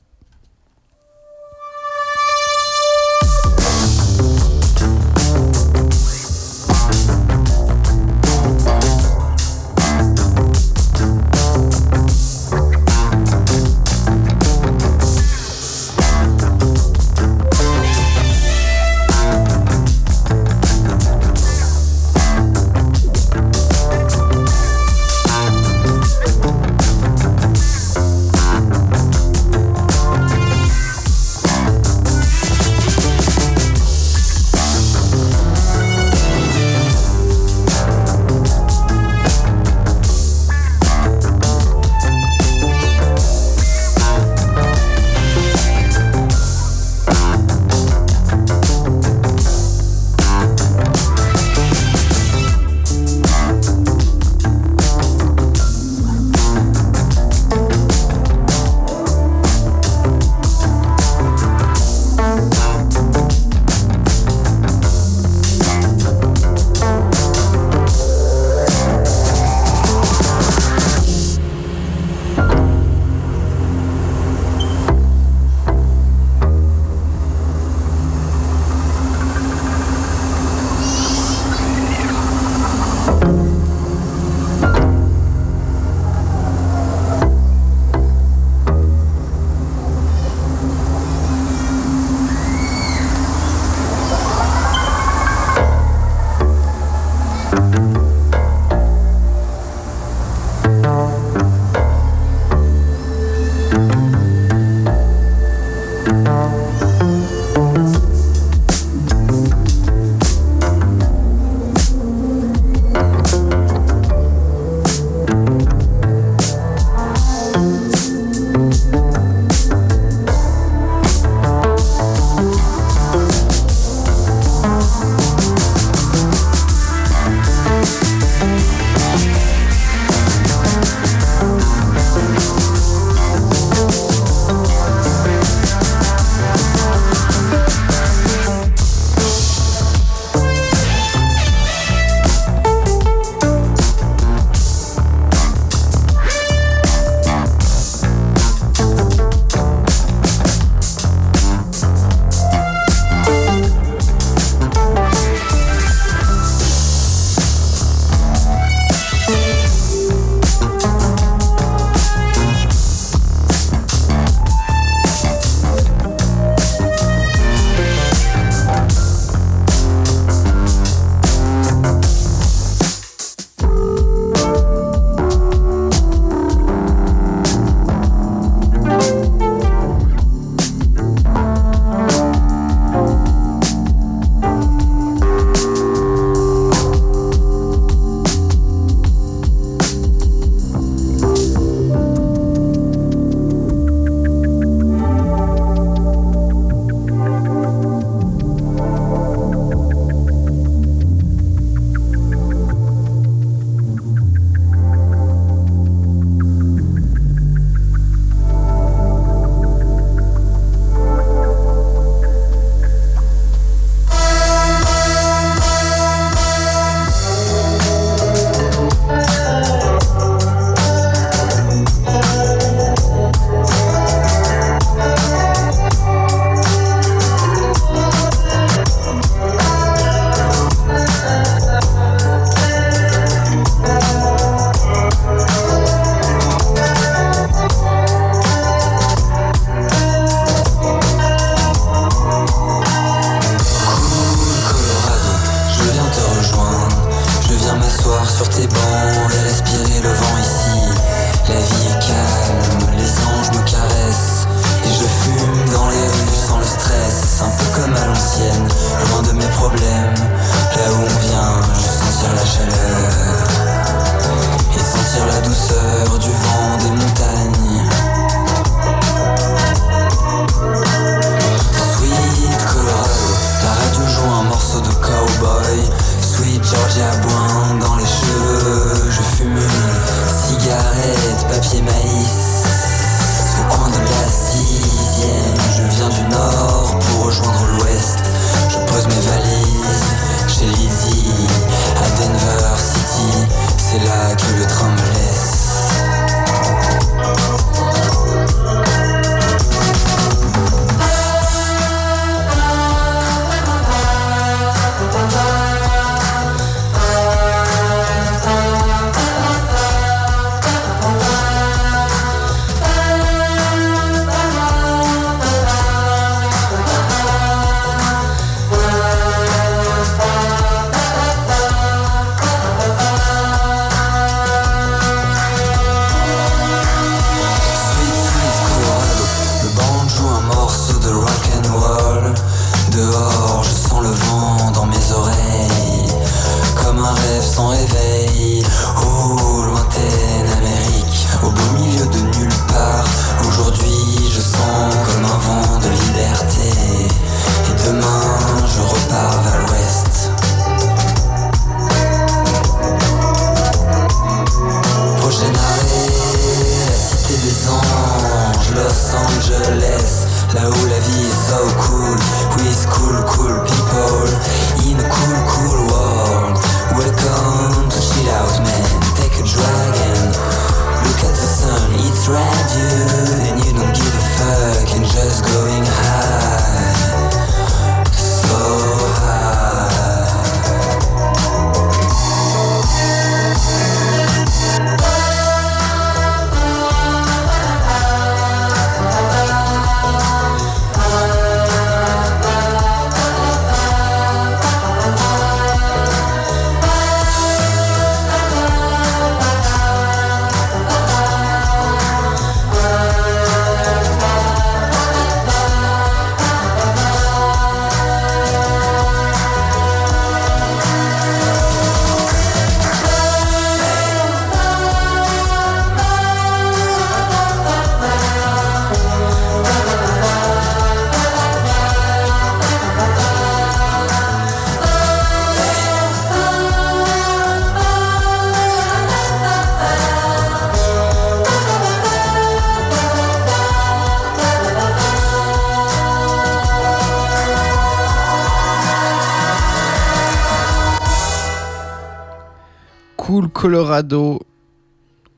Colorado 443.71 444.39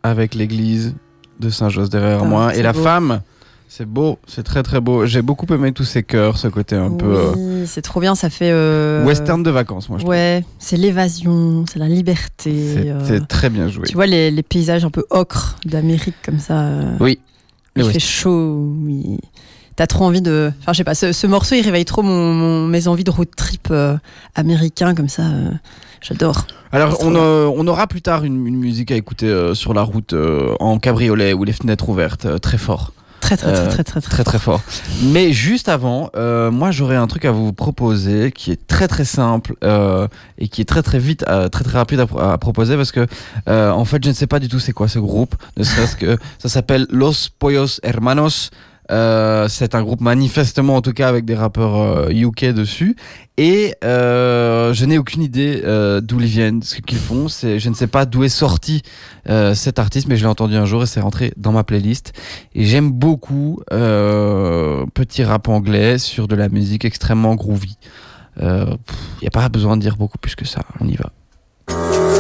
avec 0.03 0.35
l'église 0.35 0.93
de 1.39 1.49
Saint-Josse 1.49 1.89
derrière 1.89 2.19
Ah, 2.21 2.27
moi. 2.27 2.55
Et 2.55 2.61
la 2.61 2.73
beau. 2.73 2.83
femme, 2.83 3.21
c'est 3.67 3.87
beau, 3.87 4.19
c'est 4.27 4.43
très 4.43 4.61
très 4.61 4.79
beau. 4.79 5.07
J'ai 5.07 5.23
beaucoup 5.23 5.51
aimé 5.51 5.71
tous 5.71 5.83
ces 5.83 6.03
chœurs, 6.03 6.37
ce 6.37 6.47
côté 6.47 6.75
un 6.75 6.91
peu 6.91 7.07
euh, 7.07 7.31
Oui, 7.35 7.63
c'est 7.65 7.81
trop 7.81 7.99
bien, 7.99 8.13
ça 8.13 8.29
fait. 8.29 8.51
euh, 8.51 9.03
western 9.03 9.41
de 9.41 9.49
vacances, 9.49 9.89
moi 9.89 9.97
je. 9.97 10.05
Ouais, 10.05 10.45
c'est 10.59 10.77
l'évasion, 10.77 11.65
c'est 11.67 11.79
la 11.79 11.87
liberté. 11.87 12.53
C'est 12.75 12.89
euh, 12.91 13.03
c'est 13.03 13.27
très 13.27 13.49
bien 13.49 13.67
joué. 13.67 13.87
Tu 13.87 13.95
vois 13.95 14.05
les, 14.05 14.29
les 14.29 14.43
paysages 14.43 14.85
un 14.85 14.91
peu 14.91 15.05
ocre 15.09 15.55
d'Amérique 15.65 16.13
comme 16.23 16.37
ça. 16.39 16.59
euh, 16.67 16.97
Oui. 16.99 17.17
Il 17.77 17.83
fait 17.85 17.97
chaud. 17.99 18.75
T'as 19.79 19.87
trop 19.87 20.03
envie 20.03 20.21
de. 20.21 20.51
Enfin, 20.59 20.73
je 20.73 20.77
sais 20.79 20.83
pas. 20.83 20.93
Ce, 20.93 21.13
ce 21.13 21.25
morceau, 21.25 21.55
il 21.55 21.61
réveille 21.61 21.85
trop 21.85 22.01
mon, 22.01 22.33
mon- 22.33 22.67
mes 22.67 22.89
envies 22.89 23.05
de 23.05 23.11
road 23.11 23.29
trip 23.33 23.69
euh, 23.71 23.95
américain 24.35 24.93
comme 24.93 25.07
ça. 25.07 25.21
euh, 25.21 25.51
J'adore. 26.01 26.47
Alors, 26.73 26.97
on, 27.01 27.15
euh, 27.15 27.49
on 27.55 27.65
aura 27.65 27.87
plus 27.87 28.01
tard 28.01 28.25
une, 28.25 28.45
une 28.45 28.57
musique 28.57 28.91
à 28.91 28.95
écouter 28.95 29.27
euh, 29.27 29.53
sur 29.53 29.73
la 29.73 29.81
route 29.83 30.11
euh, 30.11 30.53
en 30.59 30.79
cabriolet 30.79 31.31
ou 31.31 31.45
les 31.45 31.53
fenêtres 31.53 31.87
ouvertes, 31.87 32.25
euh, 32.25 32.37
très 32.39 32.57
fort. 32.57 32.91
Très 33.21 33.37
très 33.37 33.53
très 33.53 33.67
très 33.69 33.83
très 33.85 34.01
très. 34.01 34.09
très 34.09 34.23
très 34.25 34.39
fort. 34.39 34.61
Mais 35.03 35.31
juste 35.31 35.69
avant, 35.69 36.09
moi 36.15 36.71
j'aurais 36.71 36.95
un 36.97 37.05
truc 37.07 37.23
à 37.25 37.31
vous 37.31 37.53
proposer 37.53 38.31
qui 38.33 38.51
est 38.51 38.65
très 38.67 38.87
très 38.87 39.03
simple 39.05 39.55
et 40.37 40.47
qui 40.47 40.61
est 40.61 40.65
très 40.65 40.81
très 40.81 40.99
vite, 40.99 41.25
très 41.51 41.63
très 41.65 41.77
rapide 41.77 41.99
à, 41.99 42.07
pro- 42.07 42.19
à 42.21 42.37
proposer 42.37 42.75
parce 42.77 42.91
que 42.93 43.05
en 43.45 43.83
fait 43.85 44.01
je 44.03 44.09
ne 44.09 44.13
sais 44.13 44.25
pas 44.25 44.39
du 44.39 44.47
tout 44.47 44.59
c'est 44.59 44.71
quoi 44.71 44.87
ce 44.87 44.99
groupe, 44.99 45.35
ne 45.57 45.63
serait-ce 45.63 45.97
que 45.97 46.17
ça 46.39 46.47
s'appelle 46.49 46.87
Los 46.89 47.27
Pollos 47.37 47.79
Hermanos. 47.83 48.51
Euh, 48.91 49.47
c'est 49.47 49.75
un 49.75 49.83
groupe 49.83 50.01
manifestement 50.01 50.75
en 50.75 50.81
tout 50.81 50.93
cas 50.93 51.07
avec 51.07 51.25
des 51.25 51.35
rappeurs 51.35 51.75
euh, 51.77 52.09
UK 52.09 52.45
dessus 52.45 52.95
et 53.37 53.75
euh, 53.83 54.73
je 54.73 54.85
n'ai 54.85 54.97
aucune 54.97 55.21
idée 55.21 55.61
euh, 55.63 56.01
d'où 56.01 56.19
ils 56.19 56.25
viennent, 56.25 56.63
ce 56.63 56.81
qu'ils 56.81 56.97
font. 56.97 57.27
Je 57.27 57.69
ne 57.69 57.73
sais 57.75 57.87
pas 57.87 58.05
d'où 58.05 58.23
est 58.23 58.29
sorti 58.29 58.81
euh, 59.29 59.53
cet 59.53 59.79
artiste, 59.79 60.07
mais 60.07 60.17
je 60.17 60.23
l'ai 60.23 60.29
entendu 60.29 60.55
un 60.55 60.65
jour 60.65 60.83
et 60.83 60.85
c'est 60.85 60.99
rentré 60.99 61.31
dans 61.37 61.51
ma 61.51 61.63
playlist. 61.63 62.13
Et 62.55 62.65
j'aime 62.65 62.91
beaucoup 62.91 63.61
euh, 63.71 64.85
petit 64.93 65.23
rap 65.23 65.47
anglais 65.47 65.99
sur 65.99 66.27
de 66.27 66.35
la 66.35 66.49
musique 66.49 66.83
extrêmement 66.83 67.35
groovy. 67.35 67.77
Il 68.41 68.77
n'y 69.21 69.27
a 69.27 69.31
pas 69.31 69.49
besoin 69.49 69.75
de 69.75 69.81
dire 69.81 69.97
beaucoup 69.97 70.17
plus 70.17 70.35
que 70.35 70.45
ça. 70.45 70.61
On 70.79 70.87
y 70.87 70.95
va. 70.95 72.18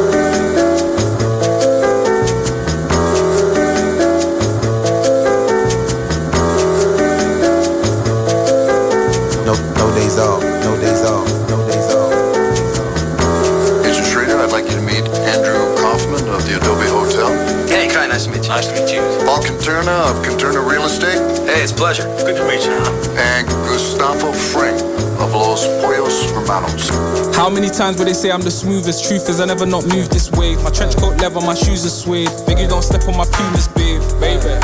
Paul 19.69 19.89
of 19.89 20.25
Conterna 20.25 20.67
Real 20.67 20.85
Estate. 20.85 21.19
Hey, 21.45 21.61
it's 21.61 21.71
a 21.71 21.75
pleasure. 21.75 22.03
Good 22.25 22.37
to 22.37 22.47
meet 22.47 22.65
you. 22.65 22.73
And 23.17 23.47
Gustavo 23.69 24.31
Frank 24.31 24.81
of 25.21 25.33
Los 25.33 25.67
Pollos 25.81 26.31
Hermanos. 26.31 26.89
How 27.35 27.49
many 27.49 27.69
times 27.69 27.99
would 27.99 28.07
they 28.07 28.13
say 28.13 28.31
I'm 28.31 28.41
the 28.41 28.51
smoothest? 28.51 29.07
Truth 29.07 29.29
is, 29.29 29.39
I 29.39 29.45
never 29.45 29.65
not 29.65 29.85
moved 29.85 30.11
this 30.11 30.31
way. 30.31 30.55
My 30.63 30.71
trench 30.71 30.95
coat 30.97 31.17
leather, 31.21 31.41
my 31.41 31.53
shoes 31.53 31.85
are 31.85 31.89
suede. 31.89 32.29
Big, 32.47 32.59
you 32.59 32.67
don't 32.67 32.83
step 32.83 33.07
on 33.07 33.17
my 33.17 33.25
pumas, 33.25 33.67
babe. 33.67 33.88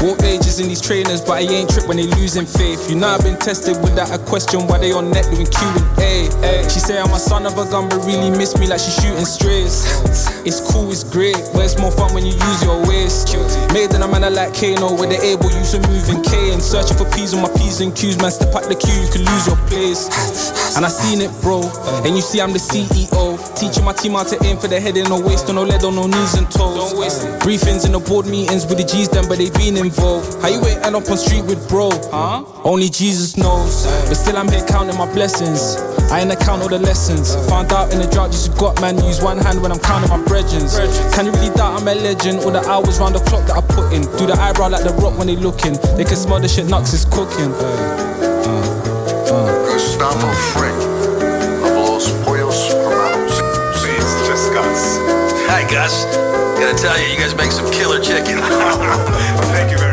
Walk 0.01 0.23
ages 0.23 0.59
in 0.59 0.67
these 0.67 0.81
trainers, 0.81 1.21
but 1.21 1.41
I 1.41 1.47
ain't 1.47 1.69
trip 1.69 1.87
when 1.87 1.97
they 1.97 2.07
losing 2.19 2.45
faith. 2.45 2.89
You 2.89 2.95
know 2.95 3.07
I've 3.07 3.23
been 3.23 3.37
tested 3.37 3.77
without 3.81 4.13
a 4.13 4.19
question 4.19 4.67
why 4.67 4.77
they 4.77 4.91
on 4.91 5.11
net 5.11 5.25
doing 5.31 5.47
Q 5.47 5.59
and 5.67 5.99
A. 6.03 6.69
She 6.69 6.79
say 6.79 6.99
I'm 6.99 7.11
a 7.11 7.19
son 7.19 7.45
of 7.45 7.57
a 7.57 7.65
gun, 7.69 7.89
but 7.89 8.05
really 8.05 8.29
miss 8.29 8.57
me 8.59 8.67
like 8.67 8.79
she 8.79 8.91
shooting 8.91 9.25
strays. 9.25 9.85
It's 10.45 10.61
cool, 10.71 10.91
it's 10.91 11.03
great, 11.03 11.37
but 11.53 11.65
it's 11.65 11.79
more 11.79 11.91
fun 11.91 12.13
when 12.13 12.25
you 12.25 12.33
use 12.33 12.63
your 12.63 12.79
waist. 12.87 13.33
Made 13.73 13.93
in 13.93 14.01
a 14.01 14.07
manner 14.07 14.29
like 14.29 14.53
Kano, 14.53 14.93
where 14.95 15.09
they 15.09 15.19
able 15.33 15.51
use 15.51 15.73
a 15.73 15.79
moving 15.87 16.21
K 16.23 16.53
and 16.53 16.61
searching 16.61 16.97
for 16.97 17.09
P's 17.11 17.33
on 17.33 17.41
my 17.41 17.49
P's 17.57 17.81
and 17.81 17.95
Q's. 17.95 18.17
Man, 18.21 18.31
step 18.31 18.53
out 18.55 18.63
the 18.69 18.75
queue, 18.75 18.95
you 18.95 19.09
can 19.11 19.25
lose 19.25 19.47
your 19.47 19.57
place. 19.67 20.07
And 20.77 20.85
I 20.85 20.89
seen 20.89 21.21
it, 21.21 21.31
bro. 21.41 21.61
And 22.05 22.15
you 22.15 22.21
see, 22.21 22.41
I'm 22.41 22.53
the 22.53 22.59
CEO. 22.59 23.39
Teaching 23.55 23.85
my 23.85 23.93
team 23.93 24.13
how 24.13 24.23
to 24.23 24.35
aim 24.43 24.57
for 24.57 24.67
the 24.67 24.79
head 24.79 24.97
and 24.97 25.07
no 25.07 25.19
waist, 25.19 25.47
on 25.47 25.55
no 25.55 25.63
lead 25.63 25.83
on 25.83 25.95
no 25.95 26.07
knees 26.07 26.35
and 26.35 26.49
toes. 26.51 26.75
Don't 26.75 26.99
waste 26.99 27.23
it. 27.23 27.39
Briefings 27.39 27.85
in 27.85 27.93
the 27.93 27.99
board 27.99 28.25
meetings 28.25 28.65
with 28.67 28.77
the 28.77 28.83
G's, 28.83 29.07
them, 29.07 29.27
but 29.27 29.37
they 29.37 29.49
been 29.51 29.77
involved. 29.77 30.41
How 30.41 30.49
you 30.49 30.59
ain't 30.65 30.83
end 30.83 30.95
up 30.95 31.07
on 31.09 31.15
street 31.15 31.45
with 31.45 31.63
bro? 31.69 31.89
Huh? 32.11 32.43
Only 32.63 32.89
Jesus 32.89 33.37
knows. 33.37 33.87
But 34.11 34.15
still, 34.15 34.37
I'm 34.37 34.49
here 34.49 34.65
counting 34.67 34.97
my 34.97 35.07
blessings. 35.13 35.77
I 36.11 36.21
ain't 36.21 36.31
account 36.31 36.63
all 36.63 36.69
the 36.69 36.79
lessons. 36.79 37.35
Found 37.47 37.71
out 37.71 37.93
in 37.93 37.99
the 37.99 38.07
drought, 38.07 38.31
just 38.31 38.57
got 38.57 38.79
man, 38.81 38.97
use 39.03 39.21
one 39.21 39.37
hand 39.37 39.61
when 39.61 39.71
I'm 39.71 39.79
counting 39.79 40.09
my 40.09 40.19
brethrens. 40.25 40.75
Can 41.15 41.25
you 41.25 41.31
really 41.31 41.53
doubt 41.55 41.79
I'm 41.79 41.87
a 41.87 41.95
legend? 41.95 42.39
All 42.43 42.51
the 42.51 42.63
hours 42.67 42.99
round 42.99 43.15
the 43.15 43.23
clock 43.23 43.47
that 43.47 43.55
I 43.55 43.61
put 43.61 43.93
in. 43.93 44.03
Do 44.17 44.25
the 44.27 44.35
eyebrow 44.35 44.67
like 44.67 44.83
the 44.83 44.93
rock 44.99 45.17
when 45.17 45.27
they 45.27 45.35
looking. 45.35 45.79
They 45.95 46.03
can 46.03 46.17
smell 46.17 46.41
the 46.41 46.47
shit 46.47 46.67
Nux 46.67 46.91
is 46.91 47.05
cooking. 47.05 47.53
Gustavo 49.75 50.31
Fring 50.51 50.64
of 50.64 50.64
Hi, 55.55 55.63
Gus. 55.71 56.03
Gotta 56.59 56.77
tell 56.77 56.99
you, 56.99 57.13
you 57.13 57.17
guys 57.17 57.33
make 57.33 57.49
some 57.49 57.71
killer 57.71 58.01
chicken. 58.01 58.39
Thank 59.55 59.71
you 59.71 59.84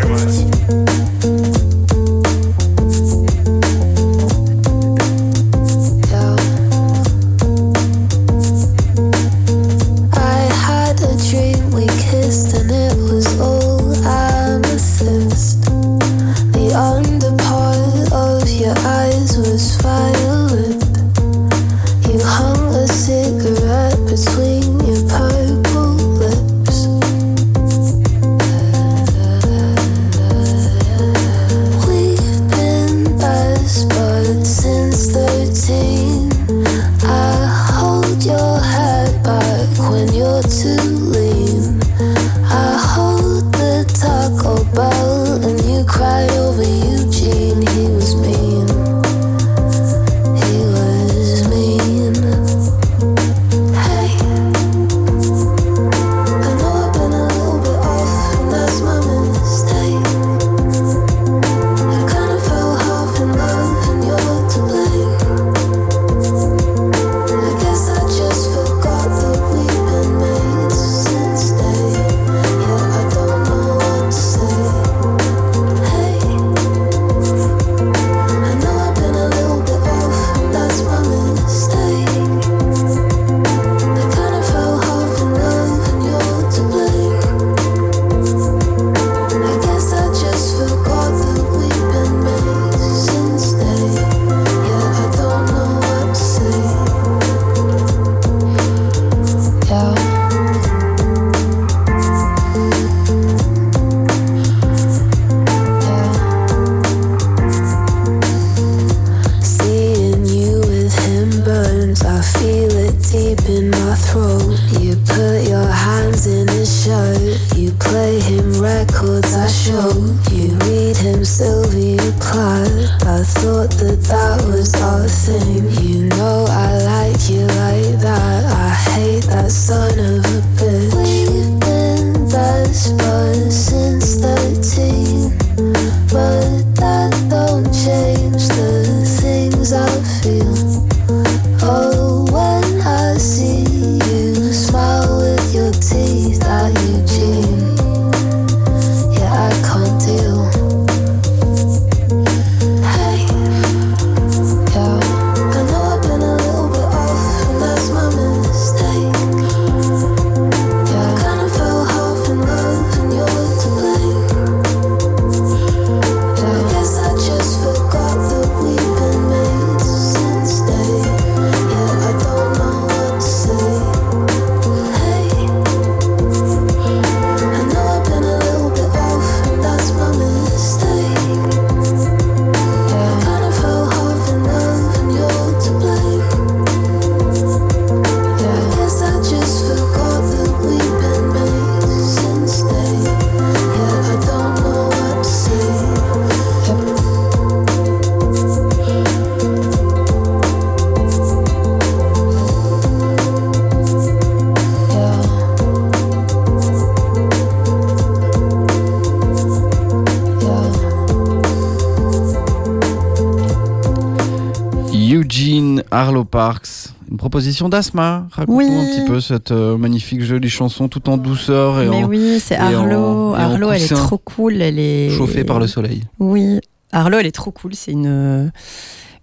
Arlo 216.02 216.24
Parks, 216.24 216.88
une 217.10 217.16
proposition 217.16 217.68
d'Asma. 217.68 218.26
Raconte-nous 218.32 218.56
Oui. 218.58 218.66
un 218.68 218.86
petit 219.00 219.06
peu 219.06 219.20
cette 219.20 219.52
euh, 219.52 219.76
magnifique 219.76 220.22
jolie 220.22 220.48
chanson 220.50 220.88
tout 220.88 221.08
en 221.08 221.16
douceur 221.16 221.80
et 221.80 221.88
Mais 221.88 222.02
en, 222.02 222.08
oui, 222.08 222.40
c'est 222.40 222.56
Arlo. 222.56 223.30
en 223.30 223.34
Arlo, 223.34 223.70
elle 223.70 223.82
est 223.82 223.94
trop 223.94 224.18
cool. 224.18 224.60
Elle 224.60 224.78
est 224.80 225.10
chauffée 225.10 225.44
par 225.44 225.60
le 225.60 225.66
soleil. 225.68 226.02
Oui, 226.18 226.58
Arlo, 226.90 227.18
elle 227.18 227.26
est 227.26 227.30
trop 227.32 227.52
cool. 227.52 227.74
C'est 227.74 227.92
une 227.92 228.50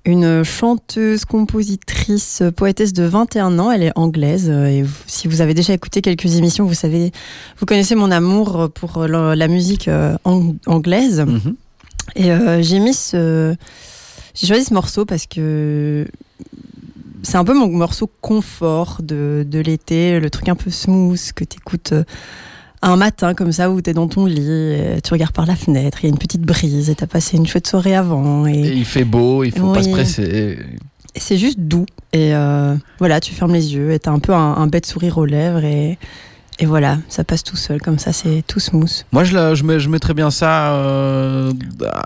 une 0.06 0.44
chanteuse, 0.46 1.26
compositrice, 1.26 2.42
poétesse 2.56 2.94
de 2.94 3.04
21 3.04 3.60
ans. 3.60 3.70
Elle 3.72 3.84
est 3.84 3.92
anglaise. 3.98 4.50
Et 4.50 4.86
si 5.06 5.28
vous 5.28 5.42
avez 5.42 5.54
déjà 5.54 5.74
écouté 5.74 6.02
quelques 6.02 6.38
émissions, 6.38 6.66
vous 6.66 6.74
savez, 6.74 7.12
vous 7.60 7.66
connaissez 7.66 7.96
mon 7.96 8.10
amour 8.10 8.70
pour 8.74 9.06
la, 9.06 9.48
musique 9.50 9.90
euh, 9.90 10.16
ang- 10.24 10.56
anglaise. 10.66 11.20
Mhm. 11.20 11.56
Et 12.16 12.32
euh, 12.32 12.62
j'ai 12.62 12.80
mis 12.80 12.94
ce, 12.94 13.54
j'ai 14.34 14.48
choisi 14.48 14.64
ce 14.64 14.74
morceau 14.74 15.04
parce 15.06 15.28
que 15.28 16.08
c'est 17.24 17.38
un 17.38 17.44
peu 17.44 17.54
mon 17.54 17.68
morceau 17.68 18.10
confort 18.22 19.02
de, 19.04 19.46
de 19.48 19.60
l'été, 19.60 20.20
le 20.20 20.30
truc 20.30 20.50
un 20.50 20.56
peu 20.56 20.70
smooth 20.70 21.32
que 21.36 21.44
t'écoutes 21.44 21.94
euh, 21.94 22.04
un 22.82 22.96
matin 22.96 23.34
comme 23.34 23.52
ça 23.52 23.70
où 23.70 23.82
t'es 23.82 23.94
dans 23.94 24.08
ton 24.08 24.26
lit, 24.26 25.02
tu 25.04 25.12
regardes 25.12 25.34
par 25.34 25.46
la 25.46 25.56
fenêtre, 25.56 26.00
il 26.02 26.08
y 26.08 26.10
a 26.10 26.12
une 26.12 26.18
petite 26.18 26.42
brise 26.42 26.90
et 26.90 26.96
t'as 26.96 27.08
passé 27.08 27.36
une 27.36 27.46
chouette 27.46 27.68
soirée 27.68 27.96
avant. 27.96 28.48
Et 28.48 28.54
Et, 28.54 28.74
il 28.74 28.86
fait 28.86 29.04
beau, 29.04 29.44
il 29.44 29.52
faut 29.52 29.74
pas 29.74 29.84
se 29.84 29.90
presser. 29.90 30.60
c'est 31.16 31.38
juste 31.38 31.60
doux. 31.60 31.86
Et 32.14 32.34
euh, 32.34 32.76
voilà, 33.00 33.20
tu 33.20 33.34
fermes 33.34 33.54
les 33.54 33.74
yeux 33.74 33.92
et 33.92 34.00
t'as 34.00 34.12
un 34.12 34.20
peu 34.20 34.34
un, 34.34 34.56
un 34.56 34.68
bête 34.68 34.86
sourire 34.86 35.18
aux 35.18 35.26
lèvres 35.26 35.64
et, 35.66 35.98
et 36.60 36.66
voilà, 36.66 36.98
ça 37.08 37.24
passe 37.24 37.44
tout 37.44 37.56
seul. 37.56 37.82
Comme 37.82 37.98
ça, 38.00 38.12
c'est 38.14 38.44
tout 38.46 38.60
smooth. 38.60 39.06
Moi, 39.12 39.24
je, 39.24 39.34
la- 39.34 39.56
je, 39.56 39.64
mets- 39.64 39.80
je 39.80 39.88
mettrais 39.90 40.14
bien 40.14 40.30
ça 40.30 40.74
euh, 40.74 41.54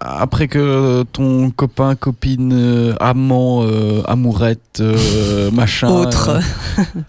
après 0.01 0.47
que 0.47 1.03
ton 1.11 1.49
copain, 1.49 1.95
copine, 1.95 2.51
euh, 2.53 2.93
amant, 2.99 3.63
euh, 3.63 4.01
amourette, 4.05 4.81
machin, 5.51 5.89
Autre. 5.89 6.39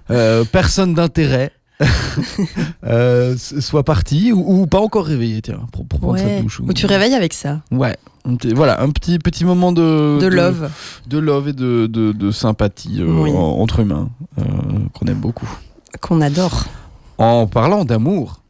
personne 0.53 0.95
d'intérêt. 0.95 1.53
soit 3.37 3.83
parti 3.83 4.33
ou, 4.33 4.63
ou 4.63 4.67
pas 4.67 4.81
encore 4.81 5.07
réveillé 5.07 5.43
tiens 5.43 5.61
pour, 5.73 5.85
pour 5.87 5.99
prendre 6.01 6.15
Ouais. 6.15 6.37
sa 6.37 6.41
douche 6.43 6.61
Ou 6.61 6.73
tu 6.73 6.87
réveilles 6.87 7.15
avec 7.15 7.33
ça. 7.35 7.63
ouais 7.73 7.97
voilà 8.55 8.81
un 8.81 8.91
petit 8.91 9.19
petit 9.19 9.45
moment 9.45 9.73
de 9.73 10.19
De 10.21 10.27
love. 10.29 10.71
de 11.09 11.19
love 11.19 11.49
et 11.49 11.53
de, 11.53 11.87
de, 11.87 12.13
de 12.13 12.31
sympathie 12.31 13.01
euh, 13.01 13.07
Oui. 13.23 13.33
entre 13.35 13.81
humains 13.81 14.09
euh, 14.39 14.43
qu'on 14.95 15.07
aime 15.07 15.19
beaucoup 15.19 15.49
Qu'on 16.01 16.21
adore. 16.21 16.65
En 17.19 17.47
parlant 17.47 17.85
d'amour 17.85 18.41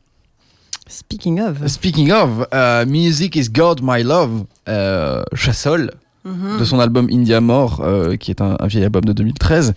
Speaking 0.87 1.41
of. 1.41 1.67
Speaking 1.67 2.13
of, 2.13 2.47
euh, 2.53 2.85
Music 2.87 3.37
is 3.37 3.49
God, 3.51 3.81
My 3.83 4.03
Love, 4.03 4.45
euh, 4.69 5.23
Chassol, 5.35 5.91
Mhm. 6.27 6.59
de 6.59 6.65
son 6.65 6.79
album 6.81 7.09
India 7.11 7.41
Mort, 7.43 7.81
euh, 7.85 8.17
qui 8.17 8.31
est 8.31 8.41
un, 8.41 8.57
un 8.59 8.67
vieil 8.67 8.85
album 8.85 9.05
de 9.05 9.13
2013. 9.13 9.75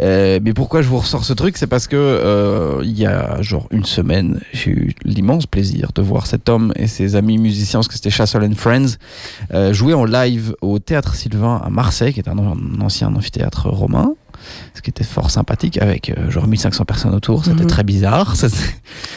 Euh, 0.00 0.40
mais 0.42 0.52
pourquoi 0.52 0.82
je 0.82 0.88
vous 0.88 0.98
ressors 0.98 1.24
ce 1.24 1.32
truc? 1.32 1.56
C'est 1.56 1.66
parce 1.68 1.86
que 1.86 2.80
il 2.84 2.98
y 2.98 3.06
a 3.06 3.40
genre 3.42 3.68
une 3.70 3.84
semaine, 3.84 4.40
j'ai 4.52 4.70
eu 4.70 4.94
l'immense 5.04 5.46
plaisir 5.46 5.90
de 5.94 6.02
voir 6.02 6.26
cet 6.26 6.48
homme 6.48 6.72
et 6.76 6.86
ses 6.88 7.14
amis 7.16 7.38
musiciens, 7.38 7.78
parce 7.80 7.88
que 7.88 7.94
c'était 7.94 8.10
Chassol 8.10 8.42
and 8.44 8.54
Friends, 8.56 8.96
jouer 9.72 9.94
en 9.94 10.04
live 10.04 10.54
au 10.62 10.78
Théâtre 10.80 11.14
Sylvain 11.14 11.60
à 11.64 11.70
Marseille, 11.70 12.12
qui 12.12 12.20
est 12.20 12.28
un, 12.28 12.38
un 12.38 12.80
ancien 12.80 13.14
amphithéâtre 13.14 13.68
romain. 13.68 14.14
Ce 14.74 14.80
qui 14.82 14.90
était 14.90 15.04
fort 15.04 15.30
sympathique 15.30 15.80
avec 15.80 16.10
euh, 16.10 16.30
genre 16.30 16.46
1500 16.46 16.84
personnes 16.84 17.14
autour, 17.14 17.44
c'était 17.44 17.62
Mhm. 17.62 17.66
très 17.68 17.84
bizarre. 17.84 18.36
Ça, 18.36 18.48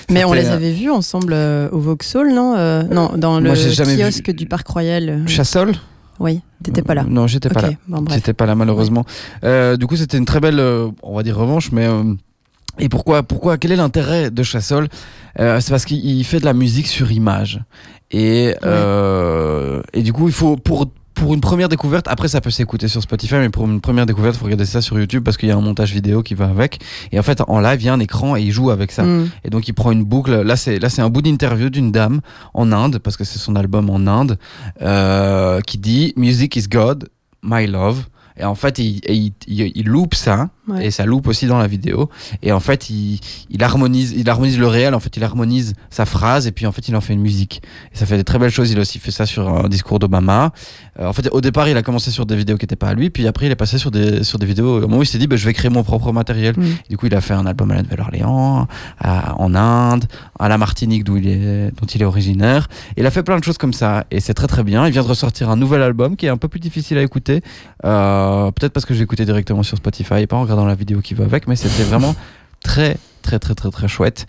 Mais 0.09 0.23
on 0.23 0.33
les 0.33 0.47
euh, 0.47 0.53
avait 0.53 0.71
vus 0.71 0.89
ensemble 0.91 1.33
euh, 1.33 1.69
au 1.71 1.79
Vauxhall, 1.79 2.33
non 2.33 2.55
Euh, 2.57 2.83
Non, 2.83 3.11
dans 3.17 3.39
le 3.39 3.53
vu- 3.53 3.97
kiosque 3.97 4.31
du 4.31 4.45
Parc 4.45 4.67
Royal. 4.67 5.23
Chassol 5.27 5.73
Oui, 6.19 6.41
t'étais 6.63 6.81
pas 6.81 6.95
là. 6.95 7.03
Non, 7.07 7.27
j'étais 7.27 7.49
pas 7.49 7.61
là. 7.61 7.69
bon. 7.87 8.03
J'étais 8.11 8.33
pas 8.33 8.45
là 8.45 8.55
malheureusement. 8.55 9.05
Du 9.43 9.87
coup, 9.87 9.95
c'était 9.95 10.17
une 10.17 10.25
très 10.25 10.39
belle, 10.39 10.59
on 11.03 11.15
va 11.15 11.23
dire 11.23 11.37
revanche, 11.37 11.71
mais 11.71 11.87
et 12.79 12.89
pourquoi, 12.89 13.23
pourquoi, 13.23 13.57
quel 13.57 13.71
est 13.71 13.75
l'intérêt 13.75 14.29
de 14.31 14.43
Chassol 14.43 14.87
Euh, 15.39 15.59
C'est 15.59 15.71
parce 15.71 15.85
qu'il 15.85 16.03
il 16.03 16.23
fait 16.23 16.39
de 16.39 16.45
la 16.45 16.53
musique 16.53 16.87
sur 16.87 17.11
image 17.11 17.59
et 18.11 18.55
euh, 18.63 19.81
et 19.93 20.01
du 20.03 20.13
coup, 20.13 20.27
il 20.27 20.33
faut 20.33 20.55
pour 20.57 20.87
pour 21.17 21.33
une 21.33 21.41
première 21.41 21.69
découverte, 21.69 22.07
après 22.07 22.27
ça 22.27 22.41
peut 22.41 22.49
s'écouter 22.49 22.87
sur 22.87 23.01
Spotify, 23.01 23.35
mais 23.35 23.49
pour 23.49 23.65
une 23.65 23.81
première 23.81 24.05
découverte, 24.05 24.35
il 24.35 24.39
faut 24.39 24.45
regarder 24.45 24.65
ça 24.65 24.81
sur 24.81 24.99
YouTube 24.99 25.23
parce 25.23 25.37
qu'il 25.37 25.49
y 25.49 25.51
a 25.51 25.57
un 25.57 25.61
montage 25.61 25.91
vidéo 25.91 26.23
qui 26.23 26.35
va 26.35 26.45
avec. 26.45 26.79
Et 27.11 27.19
en 27.19 27.23
fait, 27.23 27.41
en 27.47 27.59
live, 27.59 27.81
il 27.81 27.85
y 27.85 27.89
a 27.89 27.93
un 27.93 27.99
écran 27.99 28.35
et 28.35 28.41
il 28.41 28.51
joue 28.51 28.69
avec 28.69 28.91
ça. 28.91 29.03
Mm. 29.03 29.29
Et 29.43 29.49
donc 29.49 29.67
il 29.67 29.73
prend 29.73 29.91
une 29.91 30.03
boucle. 30.03 30.41
Là, 30.41 30.55
c'est 30.55 30.79
là, 30.79 30.89
c'est 30.89 31.01
un 31.01 31.09
bout 31.09 31.21
d'interview 31.21 31.69
d'une 31.69 31.91
dame 31.91 32.21
en 32.53 32.71
Inde 32.71 32.99
parce 32.99 33.17
que 33.17 33.23
c'est 33.23 33.39
son 33.39 33.55
album 33.55 33.89
en 33.89 34.07
Inde 34.07 34.37
euh, 34.81 35.59
qui 35.61 35.77
dit 35.77 36.13
"Music 36.15 36.55
is 36.55 36.67
God, 36.67 37.09
my 37.43 37.67
love". 37.67 38.05
Et 38.39 38.45
en 38.45 38.55
fait, 38.55 38.77
il, 38.77 39.01
il, 39.09 39.33
il, 39.47 39.71
il 39.75 39.87
loupe 39.87 40.13
ça, 40.13 40.49
Ouais. 40.67 40.87
et 40.87 40.91
ça 40.91 41.05
loupe 41.05 41.27
aussi 41.27 41.47
dans 41.47 41.57
la 41.57 41.67
vidéo. 41.67 42.09
Et 42.41 42.51
en 42.51 42.59
fait, 42.59 42.89
il, 42.89 43.19
il 43.49 43.63
harmonise, 43.63 44.13
il 44.15 44.29
harmonise 44.29 44.59
le 44.59 44.67
réel. 44.67 44.93
En 44.93 44.99
fait, 44.99 45.15
il 45.17 45.23
harmonise 45.23 45.73
sa 45.89 46.05
phrase, 46.05 46.47
et 46.47 46.51
puis 46.51 46.65
en 46.65 46.71
fait, 46.71 46.87
il 46.87 46.95
en 46.95 47.01
fait 47.01 47.13
une 47.13 47.21
musique. 47.21 47.61
Et 47.93 47.97
ça 47.97 48.05
fait 48.05 48.17
des 48.17 48.23
très 48.23 48.39
belles 48.39 48.51
choses. 48.51 48.71
Il 48.71 48.77
a 48.77 48.81
aussi 48.81 48.99
fait 48.99 49.11
ça 49.11 49.25
sur 49.25 49.47
un 49.47 49.69
discours 49.69 49.99
d'Obama. 49.99 50.51
Euh, 50.99 51.07
en 51.07 51.13
fait, 51.13 51.29
au 51.31 51.41
départ, 51.41 51.67
il 51.69 51.77
a 51.77 51.83
commencé 51.83 52.11
sur 52.11 52.25
des 52.25 52.35
vidéos 52.35 52.57
qui 52.57 52.63
n'étaient 52.63 52.75
pas 52.75 52.89
à 52.89 52.93
lui, 52.93 53.09
puis 53.09 53.27
après, 53.27 53.45
il 53.45 53.51
est 53.51 53.55
passé 53.55 53.77
sur 53.77 53.91
des 53.91 54.23
sur 54.23 54.39
des 54.39 54.45
vidéos. 54.45 54.77
Au 54.77 54.81
moment 54.81 54.97
où 54.97 55.03
il 55.03 55.07
s'est 55.07 55.17
dit, 55.17 55.27
bah, 55.27 55.35
je 55.35 55.45
vais 55.45 55.53
créer 55.53 55.69
mon 55.69 55.83
propre 55.83 56.11
matériel. 56.11 56.55
Mm. 56.57 56.63
Et 56.63 56.89
du 56.89 56.97
coup, 56.97 57.05
il 57.05 57.15
a 57.15 57.21
fait 57.21 57.33
un 57.33 57.45
album 57.45 57.71
à 57.71 57.75
la 57.75 57.83
Nouvelle-Orléans, 57.83 58.67
en 59.03 59.55
Inde, 59.55 60.05
à 60.39 60.49
la 60.49 60.57
Martinique, 60.57 61.03
d'où 61.03 61.17
il 61.17 61.27
est, 61.27 61.71
dont 61.79 61.87
il 61.87 62.01
est 62.01 62.05
originaire. 62.05 62.67
Il 62.97 63.05
a 63.05 63.11
fait 63.11 63.23
plein 63.23 63.37
de 63.37 63.43
choses 63.43 63.57
comme 63.57 63.73
ça, 63.73 64.05
et 64.11 64.19
c'est 64.19 64.33
très 64.33 64.47
très 64.47 64.63
bien. 64.63 64.85
Il 64.85 64.91
vient 64.91 65.03
de 65.03 65.07
ressortir 65.07 65.49
un 65.49 65.55
nouvel 65.55 65.81
album 65.81 66.15
qui 66.15 66.25
est 66.25 66.29
un 66.29 66.37
peu 66.37 66.47
plus 66.47 66.59
difficile 66.59 66.97
à 66.97 67.03
écouter, 67.03 67.41
euh, 67.85 68.51
peut-être 68.51 68.73
parce 68.73 68.85
que 68.85 68.93
j'ai 68.93 69.03
écouté 69.03 69.25
directement 69.25 69.63
sur 69.63 69.77
Spotify 69.77 70.21
et 70.21 70.27
pas 70.27 70.37
en 70.37 70.45
regardant 70.57 70.65
la 70.67 70.75
vidéo 70.75 71.01
qui 71.01 71.13
va 71.13 71.23
avec, 71.23 71.47
mais 71.47 71.55
c'était 71.55 71.83
vraiment 71.83 72.15
très 72.63 72.97
très 73.21 73.39
très 73.39 73.55
très 73.55 73.69
très 73.69 73.87
chouette. 73.87 74.25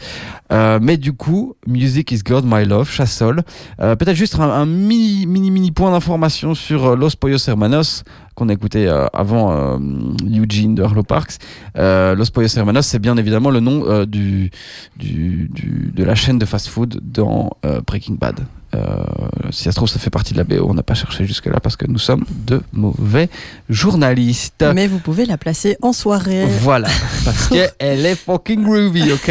Euh, 0.53 0.79
mais 0.83 0.97
du 0.97 1.13
coup, 1.13 1.55
Music 1.67 2.11
is 2.13 2.19
God, 2.25 2.45
My 2.45 2.65
Love, 2.65 2.91
Chassol. 2.91 3.43
Euh, 3.81 3.97
peut-être 3.97 4.17
juste 4.17 4.39
un, 4.39 4.67
mini 4.67 5.27
mini 5.27 5.51
mini 5.51 5.73
point 5.73 5.91
d'information 5.91 6.55
sur 6.55 6.87
euh, 6.87 6.97
Los 6.97 7.11
Pollos 7.19 7.49
Hermanos 7.49 8.03
qu'on 8.35 8.49
a 8.49 8.53
écouté 8.53 8.89
avant 9.15 9.81
Eugene 10.23 10.77
de 10.77 10.83
Harlow 10.85 11.03
Parks. 11.03 11.39
Los 11.75 12.31
Pollos 12.33 12.57
Hermanos, 12.57 12.87
c'est 12.87 13.01
bien 13.01 13.17
évidemment 13.17 13.51
le 13.51 13.59
nom 13.59 14.05
du, 14.05 14.53
de 14.97 16.05
la 16.05 16.15
chaîne 16.15 16.39
de 16.39 16.45
fast-food 16.45 17.01
dans 17.03 17.51
Breaking 17.85 18.15
Bad. 18.15 18.47
Euh, 18.79 19.05
si 19.51 19.65
ça 19.65 19.73
se 19.73 19.77
trouve, 19.77 19.89
ça 19.89 19.99
fait 19.99 20.11
partie 20.11 20.33
de 20.35 20.39
la 20.39 20.45
BO. 20.45 20.67
On 20.69 20.75
n'a 20.75 20.83
pas 20.83 20.95
cherché 20.95 21.27
jusque-là 21.27 21.59
parce 21.61 21.77
que 21.77 21.87
nous 21.87 21.99
sommes 21.99 22.25
de 22.47 22.63
mauvais 22.73 23.29
journalistes. 23.69 24.65
Mais 24.75 24.87
vous 24.87 24.99
pouvez 24.99 25.25
la 25.27 25.37
placer 25.39 25.77
en 25.83 25.93
soirée. 25.93 26.47
Voilà, 26.61 26.89
parce 27.25 27.49
qu'elle 27.49 27.71
est 28.07 28.15
fucking 28.15 28.63
groovy, 28.63 29.13
ok? 29.13 29.31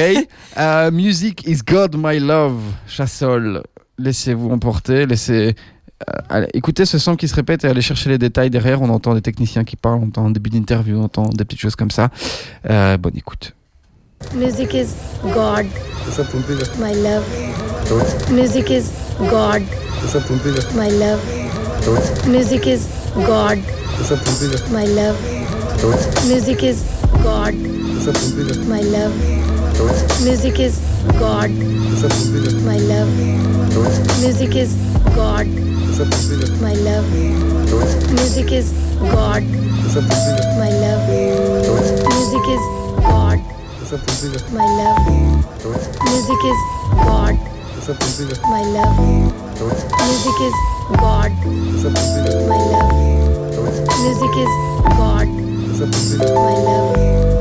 Euh, 0.57 0.91
Music 0.91 1.43
is 1.47 1.59
God, 1.65 1.95
my 1.97 2.19
love, 2.19 2.59
Chassol. 2.87 3.63
Laissez-vous 3.99 4.49
emporter, 4.51 5.05
laissez. 5.05 5.55
euh, 6.09 6.13
allez, 6.29 6.47
écoutez 6.53 6.85
ce 6.85 6.97
son 6.99 7.15
qui 7.15 7.27
se 7.27 7.35
répète 7.35 7.63
et 7.63 7.67
allez 7.67 7.81
chercher 7.81 8.09
les 8.09 8.17
détails 8.17 8.49
derrière. 8.49 8.81
On 8.81 8.89
entend 8.89 9.13
des 9.15 9.21
techniciens 9.21 9.63
qui 9.63 9.75
parlent, 9.75 9.99
on 10.03 10.07
entend 10.07 10.25
un 10.25 10.31
début 10.31 10.49
d'interview, 10.49 10.97
on 10.99 11.03
entend 11.05 11.29
des 11.29 11.45
petites 11.45 11.61
choses 11.61 11.75
comme 11.75 11.91
ça. 11.91 12.09
Euh, 12.69 12.97
bonne 12.97 13.17
écoute. 13.17 13.53
Music 14.33 14.73
is 14.73 14.93
God, 15.21 15.65
my 16.79 16.91
love. 16.93 17.25
Music 18.31 18.69
is 18.71 18.89
God, 19.19 19.61
my 20.75 20.89
love. 20.89 21.21
Music 22.27 22.67
is 22.67 22.85
God, 23.15 23.57
my 24.71 24.85
love. 24.85 25.17
Music 26.27 26.63
is 26.63 26.83
God, 27.13 27.55
my 28.69 28.81
love. 28.81 29.17
Music 30.25 30.59
is 30.59 30.79
God, 31.23 31.51
my 32.67 32.77
love. 32.77 33.13
Music 34.21 34.55
is 34.55 34.75
God, 35.15 35.47
my 36.61 36.73
love. 36.73 37.09
Music 38.19 38.51
is 38.51 38.71
God, 39.05 39.43
my 40.59 40.69
love. 40.79 41.09
Music 42.13 42.47
is 42.49 42.65
God, 43.01 43.56
my 43.89 44.65
love. 44.65 45.07
Music 46.03 46.43
is 46.43 46.59
God, 46.91 47.39
my 48.43 48.61
love. 48.75 48.99
Music 50.03 50.41
is 50.41 50.53
God, 50.99 51.31
my 52.49 52.59
love. 52.67 52.91
Music 54.03 54.35
is 54.35 54.51
God, 54.97 55.27
my 55.29 56.53
love. 56.67 57.36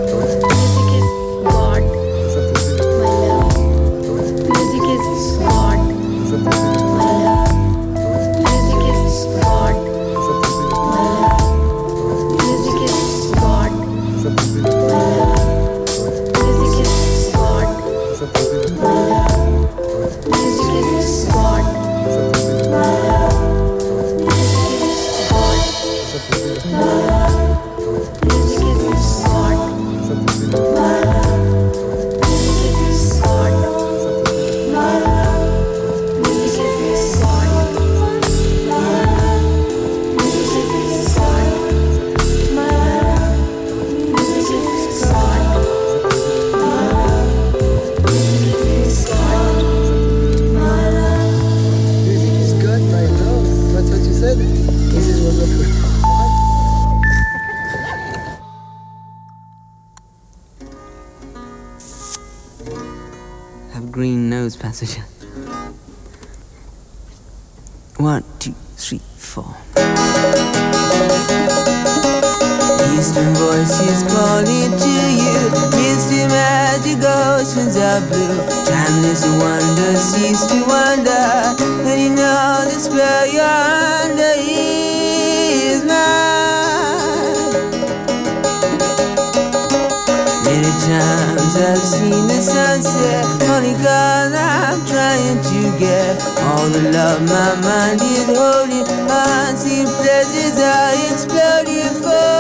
Times 90.87 91.57
I've 91.57 91.79
seen 91.79 92.29
the 92.31 92.41
sunset, 92.41 93.27
only 93.51 93.75
cause 93.75 94.33
I'm 94.33 94.79
trying 94.87 95.43
to 95.51 95.79
get 95.79 96.15
all 96.47 96.69
the 96.71 96.91
love 96.95 97.23
my 97.27 97.55
mind 97.67 98.01
is 98.03 98.27
holding. 98.31 98.87
Unseen 99.11 99.87
pleasures 99.99 100.59
are 100.63 100.95
exploding 101.11 101.91
for 102.03 102.36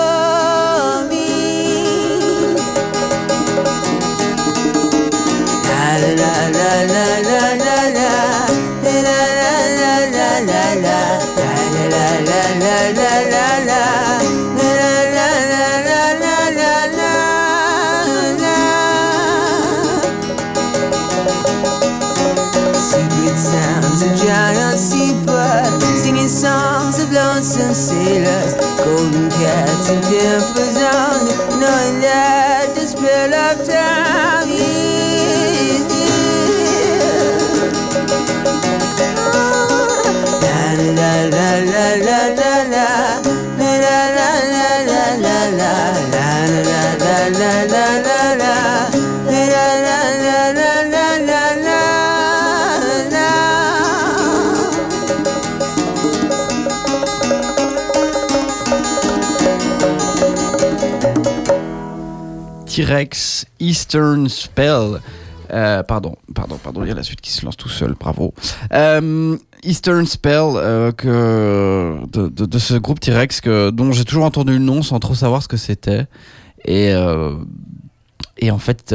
T-Rex 62.86 63.46
Eastern 63.58 64.28
Spell. 64.28 65.00
Euh, 65.50 65.82
pardon, 65.82 66.16
pardon, 66.34 66.56
pardon, 66.62 66.84
il 66.84 66.88
y 66.88 66.92
a 66.92 66.94
la 66.94 67.02
suite 67.02 67.20
qui 67.20 67.32
se 67.32 67.44
lance 67.44 67.56
tout 67.56 67.68
seul, 67.68 67.94
bravo. 67.98 68.32
Euh, 68.72 69.36
Eastern 69.64 70.06
Spell, 70.06 70.52
euh, 70.54 70.92
que, 70.92 71.96
de, 72.12 72.58
ce 72.58 72.74
groupe 72.74 73.00
T-Rex 73.00 73.42
dont 73.72 73.90
j'ai 73.90 74.04
toujours 74.04 74.24
entendu 74.24 74.52
le 74.52 74.58
nom 74.60 74.82
sans 74.82 75.00
trop 75.00 75.14
savoir 75.14 75.42
ce 75.42 75.48
que 75.48 75.56
c'était. 75.56 76.06
Et, 76.64 76.92
et 78.38 78.50
en 78.52 78.58
fait, 78.58 78.92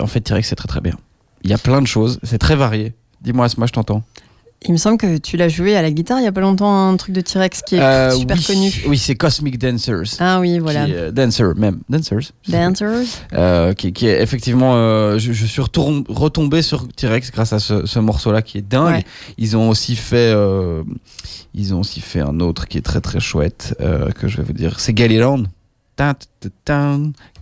en 0.00 0.06
T-Rex 0.06 0.48
c'est 0.48 0.56
très 0.56 0.68
très 0.68 0.80
bien. 0.80 0.96
Il 1.42 1.50
y 1.50 1.54
a 1.54 1.58
plein 1.58 1.82
de 1.82 1.86
choses, 1.86 2.20
c'est 2.22 2.38
très 2.38 2.56
varié. 2.56 2.94
Dis-moi, 3.20 3.44
Asma, 3.44 3.66
je 3.66 3.72
t'entends. 3.72 4.02
Il 4.66 4.72
me 4.72 4.78
semble 4.78 4.96
que 4.96 5.18
tu 5.18 5.36
l'as 5.36 5.48
joué 5.50 5.76
à 5.76 5.82
la 5.82 5.90
guitare 5.90 6.20
il 6.20 6.24
y 6.24 6.26
a 6.26 6.32
pas 6.32 6.40
longtemps, 6.40 6.88
un 6.88 6.96
truc 6.96 7.14
de 7.14 7.20
T-Rex 7.20 7.60
qui 7.62 7.74
est 7.76 7.80
Euh, 7.80 8.10
super 8.12 8.36
oui, 8.38 8.44
connu. 8.44 8.72
Oui, 8.86 8.96
c'est 8.98 9.14
Cosmic 9.14 9.58
Dancers. 9.58 10.16
Ah 10.20 10.40
oui, 10.40 10.58
voilà. 10.58 10.86
Qui 10.86 10.94
euh, 10.94 11.10
Dancer, 11.10 11.54
même. 11.56 11.80
Dancers. 11.90 12.32
Dancers. 12.48 13.04
Euh, 13.34 13.74
qui, 13.74 13.92
qui 13.92 14.06
est 14.06 14.22
effectivement, 14.22 14.74
euh, 14.74 15.18
je, 15.18 15.32
je 15.32 15.44
suis 15.44 15.60
retombé 15.60 16.62
sur 16.62 16.88
T-Rex 16.88 17.30
grâce 17.30 17.52
à 17.52 17.58
ce, 17.58 17.84
ce 17.84 17.98
morceau-là 17.98 18.40
qui 18.40 18.56
est 18.58 18.62
dingue. 18.66 18.94
Ouais. 18.94 19.04
Ils 19.36 19.56
ont 19.56 19.68
aussi 19.68 19.96
fait, 19.96 20.32
euh, 20.34 20.82
ils 21.52 21.74
ont 21.74 21.80
aussi 21.80 22.00
fait 22.00 22.20
un 22.20 22.40
autre 22.40 22.66
qui 22.66 22.78
est 22.78 22.82
très 22.82 23.02
très 23.02 23.20
chouette 23.20 23.76
euh, 23.80 24.10
que 24.12 24.28
je 24.28 24.38
vais 24.38 24.44
vous 24.44 24.54
dire. 24.54 24.80
C'est 24.80 24.94
ta, 25.96 26.16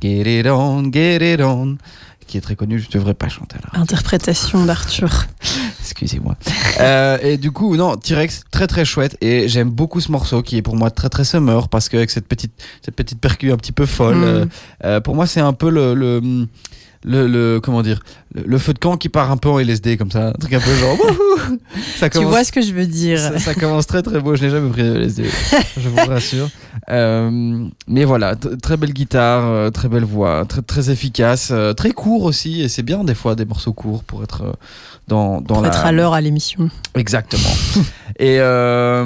Get 0.03 0.41
It 0.41 0.47
On, 0.49 0.91
Get 0.93 1.35
It 1.35 1.41
On, 1.41 1.77
qui 2.27 2.37
est 2.37 2.41
très 2.41 2.57
connu. 2.57 2.79
Je 2.81 2.91
devrais 2.91 3.15
pas 3.15 3.29
chanter 3.29 3.57
là. 3.63 3.81
Interprétation 3.81 4.65
d'Arthur. 4.65 5.27
Excusez-moi. 5.83 6.37
Euh, 6.81 7.19
et 7.23 7.37
du 7.37 7.53
coup, 7.53 7.77
non, 7.77 7.97
T-Rex, 7.97 8.45
très 8.51 8.67
très 8.67 8.85
chouette. 8.87 9.17
Et 9.21 9.47
j'aime 9.47 9.69
beaucoup 9.71 10.01
ce 10.01 10.11
morceau 10.11 10.41
qui 10.43 10.57
est 10.57 10.63
pour 10.63 10.75
moi 10.75 10.91
très 10.91 11.11
très 11.11 11.23
summer 11.23 11.69
parce 11.69 11.89
qu'avec 11.91 12.11
cette 12.11 12.27
petite, 12.27 12.53
cette 12.83 12.97
petite 12.97 13.21
percu 13.21 13.53
un 13.53 13.57
petit 13.59 13.73
peu 13.73 13.85
folle, 13.87 14.17
Mm. 14.17 14.25
euh, 14.25 14.45
euh, 14.85 15.01
pour 15.01 15.15
moi 15.15 15.27
c'est 15.27 15.41
un 15.41 15.53
peu 15.53 15.69
le, 15.71 15.93
le, 15.95 16.21
le, 17.05 17.27
le- 17.29 17.61
comment 17.61 17.83
dire, 17.83 18.01
le, 18.35 18.43
le 18.47 18.59
feu 18.59 18.73
de 18.73 18.79
camp 18.79 18.97
qui 18.97 19.11
part 19.11 19.31
un 19.31 19.37
peu 19.37 19.51
en 19.51 19.59
LSD 19.59 19.97
comme 19.99 20.11
ça, 20.11 20.29
un 20.29 20.33
truc 20.33 20.55
un 20.55 20.61
peu 20.61 20.75
genre. 20.75 20.97
ça 21.99 22.09
Tu 22.09 22.25
vois 22.25 22.43
ce 22.43 22.53
que 22.53 22.63
je 22.63 22.73
veux 22.73 22.87
dire. 22.87 23.19
ça, 23.21 23.39
ça 23.39 23.55
commence 23.55 23.87
très 23.87 24.03
très 24.03 24.19
beau. 24.21 24.35
Je 24.35 24.45
n'ai 24.45 24.51
jamais 24.51 24.71
pris 24.71 24.83
de 24.83 24.95
LSD, 24.97 25.25
je 25.79 25.89
vous 25.89 25.97
rassure. 25.97 26.49
Euh, 26.89 27.69
mais 27.87 28.05
voilà, 28.05 28.35
très 28.35 28.77
belle 28.77 28.93
guitare, 28.93 29.71
très 29.73 29.89
belle 29.89 30.05
voix, 30.05 30.45
très 30.47 30.63
très 30.63 30.91
efficace, 30.91 31.53
très 31.77 31.91
court 31.93 32.25
aussi. 32.25 32.61
Et 32.63 32.69
c'est 32.69 32.83
bien 32.83 33.05
des 33.05 33.15
fois 33.15 33.35
des 33.37 33.45
morceaux 33.45 33.73
courts 33.73 34.03
pour 34.03 34.23
être 34.25 34.57
dans 35.09 35.41
dans 35.41 35.55
Pour 35.55 35.63
la 35.63 35.69
être 35.69 35.85
à 35.87 35.93
l'heure 35.93 36.15
à 36.15 36.21
l'émission. 36.21 36.69
Exactement. 36.95 37.43
Et 38.19 38.37
euh, 38.41 39.05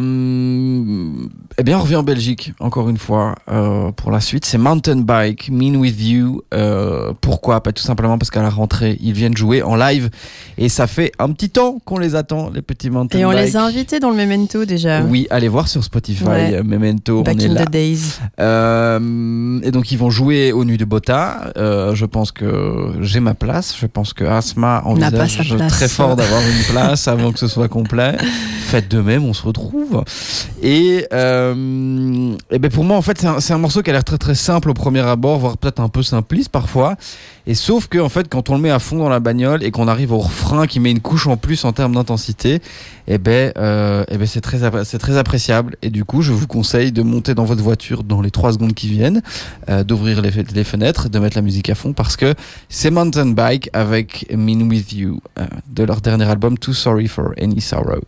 eh 1.59 1.63
bien, 1.63 1.79
on 1.79 1.83
revient 1.83 1.97
en 1.97 2.03
Belgique, 2.03 2.53
encore 2.59 2.89
une 2.89 2.99
fois, 2.99 3.37
euh, 3.49 3.93
pour 3.93 4.11
la 4.11 4.21
suite. 4.21 4.45
C'est 4.45 4.59
Mountain 4.59 4.97
Bike, 4.97 5.49
Mean 5.51 5.77
With 5.77 6.01
You. 6.01 6.43
Euh, 6.53 7.13
pourquoi? 7.21 7.63
Pas 7.63 7.73
tout 7.73 7.85
simplement 7.85 8.19
parce 8.19 8.31
qu'à 8.31 8.43
la 8.43 8.51
rentrée, 8.51 8.99
ils 9.01 9.13
viennent 9.13 9.37
jouer 9.37 9.63
en 9.63 9.77
live. 9.77 10.11
Et 10.59 10.69
ça 10.69 10.89
fait 10.89 11.13
un 11.21 11.31
petit 11.33 11.51
temps 11.51 11.79
qu'on 11.85 11.99
les 11.99 12.17
attend, 12.17 12.51
les 12.53 12.63
petits 12.63 12.91
Mountain 12.91 13.19
Et 13.21 13.25
on 13.25 13.31
Bike. 13.31 13.47
les 13.47 13.57
a 13.57 13.63
invités 13.65 14.01
dans 14.01 14.11
le 14.11 14.17
Memento 14.17 14.65
déjà. 14.65 15.03
Oui, 15.03 15.29
allez 15.31 15.49
voir 15.49 15.69
sur 15.69 15.85
Spotify, 15.85 16.25
Ouais. 16.25 16.63
Memento, 16.65 17.23
Back 17.23 17.37
on 17.37 17.39
est 17.39 17.47
in 17.49 17.55
là. 17.55 17.65
the 17.65 17.71
days. 17.71 18.19
Et 19.67 19.71
donc 19.71 19.93
ils 19.93 19.99
vont 19.99 20.11
jouer 20.11 20.53
aux 20.53 20.65
Nuits 20.65 20.79
de 20.79 20.85
Bota. 20.85 21.53
Je 21.57 22.05
pense 22.05 22.33
que 22.33 22.93
j'ai 23.03 23.21
ma 23.21 23.35
place. 23.35 23.77
Je 23.81 23.87
pense 23.87 24.13
que 24.13 24.25
Asma 24.25 24.83
envisage 24.85 25.37
sa 25.39 25.45
place. 25.57 25.73
très 25.73 25.89
fort 25.97 26.15
d'avoir 26.15 26.43
une 26.43 26.63
place 26.65 27.09
avant 27.09 27.33
que 27.33 27.39
ce 27.39 27.49
soit 27.49 27.69
complet. 27.69 28.17
Faites 28.67 28.91
de 28.91 29.01
même, 29.01 29.25
on 29.25 29.33
se 29.33 29.43
retrouve. 29.43 30.05
Et, 30.63 31.07
euh, 31.13 32.35
ben 32.51 32.71
pour 32.71 32.85
moi 32.85 32.97
en 32.97 33.03
fait 33.03 33.25
c'est 33.39 33.53
un, 33.53 33.59
morceau 33.59 33.81
qui 33.83 33.91
a 33.91 33.93
l'air 33.95 34.05
très 34.05 34.19
très 34.19 34.35
simple 34.35 34.71
au 34.71 34.75
premier 34.75 35.01
abord, 35.01 35.39
voire 35.39 35.57
peut-être 35.57 35.81
un 35.81 35.89
peu 35.89 36.03
simpliste 36.03 36.51
parfois. 36.51 36.97
Et 37.47 37.55
sauf 37.55 37.87
que 37.87 37.99
en 37.99 38.09
fait 38.09 38.29
quand 38.29 38.51
on 38.51 38.57
le 38.57 38.61
met 38.61 38.71
à 38.71 38.79
fond 38.79 38.99
dans 38.99 39.09
la 39.09 39.21
bagnole 39.21 39.63
et 39.63 39.71
qu'on 39.71 39.89
arrive 39.89 40.13
au 40.13 40.19
refrain 40.19 40.67
qui 40.67 40.81
met 40.81 40.91
une 40.91 41.01
couche 41.01 41.27
en 41.29 41.37
plus 41.37 41.65
en 41.65 41.73
termes 41.73 41.95
d'intensité, 41.95 42.61
et 43.09 43.19
ben, 43.19 43.53
euh, 43.57 44.05
eh 44.11 44.19
ben 44.19 44.27
c'est 44.27 44.41
très 44.41 44.65
appréciable. 45.17 45.77
Et 45.81 45.91
du 45.91 46.05
coup 46.05 46.21
je 46.21 46.33
vous 46.33 46.47
conseille 46.47 46.93
de 46.93 47.03
monter 47.03 47.35
dans 47.35 47.45
votre 47.45 47.63
voiture 47.63 48.03
dans 48.03 48.21
les 48.21 48.31
trois 48.31 48.53
secondes 48.53 48.75
qui 48.75 48.89
viennent, 48.89 49.23
euh, 49.71 49.83
d'ouvrir 49.83 50.21
les, 50.21 50.31
les 50.31 50.65
fenêtres, 50.65 51.09
de 51.09 51.19
mettre 51.19 51.37
la 51.37 51.43
musique 51.43 51.71
à 51.71 51.75
fond 51.75 51.95
parce 51.95 52.17
que 52.17 52.35
c'est 52.69 52.91
Mountain 52.91 53.27
Bike 53.27 53.71
avec 53.73 54.27
Mean 54.35 54.69
With 54.69 54.93
You 54.93 55.21
euh, 55.39 55.47
de 55.77 55.85
leur 55.85 56.01
dernier 56.01 56.25
album 56.25 56.59
Too 56.59 56.73
Sorry 56.73 57.07
for 57.07 57.35
Any 57.39 57.61
Sorrow. 57.61 58.03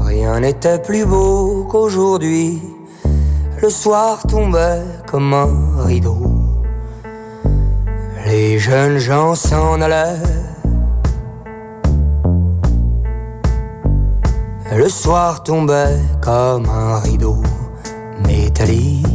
Rien 0.00 0.40
n'était 0.40 0.78
plus 0.78 1.04
beau 1.04 1.66
qu'aujourd'hui. 1.70 2.62
Le 3.60 3.68
soir 3.68 4.22
tombait 4.26 4.82
comme 5.06 5.34
un 5.34 5.84
rideau. 5.84 6.16
Les 8.24 8.58
jeunes 8.58 8.98
gens 8.98 9.34
s'en 9.34 9.80
allaient. 9.82 10.16
Le 14.74 14.88
soir 14.88 15.42
tombait 15.42 15.98
comme 16.22 16.66
un 16.68 16.98
rideau 17.00 17.42
métallique. 18.26 19.06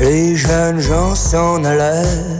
Les 0.00 0.36
jeunes 0.36 0.78
gens 0.78 1.14
s'en 1.14 1.64
allaient, 1.64 2.37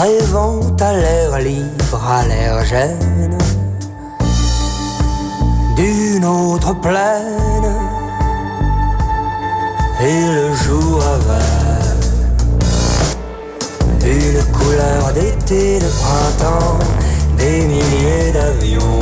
rêvant 0.00 0.60
à 0.80 0.92
l'air 0.92 1.38
libre, 1.38 2.00
à 2.10 2.26
l'air 2.26 2.64
gêne 2.64 3.38
d'une 5.76 6.24
autre 6.24 6.72
plaine. 6.80 7.72
Et 10.00 10.26
le 10.38 10.54
jour 10.54 11.02
avait 11.14 11.74
une 14.10 14.42
couleur 14.58 15.12
d'été, 15.14 15.78
de 15.78 15.90
printemps, 16.02 16.78
des 17.38 17.60
milliers 17.66 18.32
d'avions. 18.32 19.00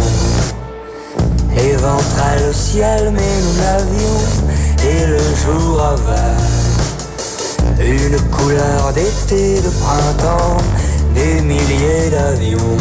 Éventrait 1.57 2.39
le 2.47 2.53
ciel, 2.53 3.11
mais 3.13 3.35
nous 3.45 3.57
l'avions, 3.63 4.23
et 4.91 5.07
le 5.07 5.23
jour 5.43 5.81
avait 5.81 6.43
une 7.85 8.21
couleur 8.31 8.93
d'été, 8.93 9.61
de 9.61 9.71
printemps, 9.71 10.57
des 11.15 11.41
milliers 11.43 12.11
d'avions. 12.11 12.77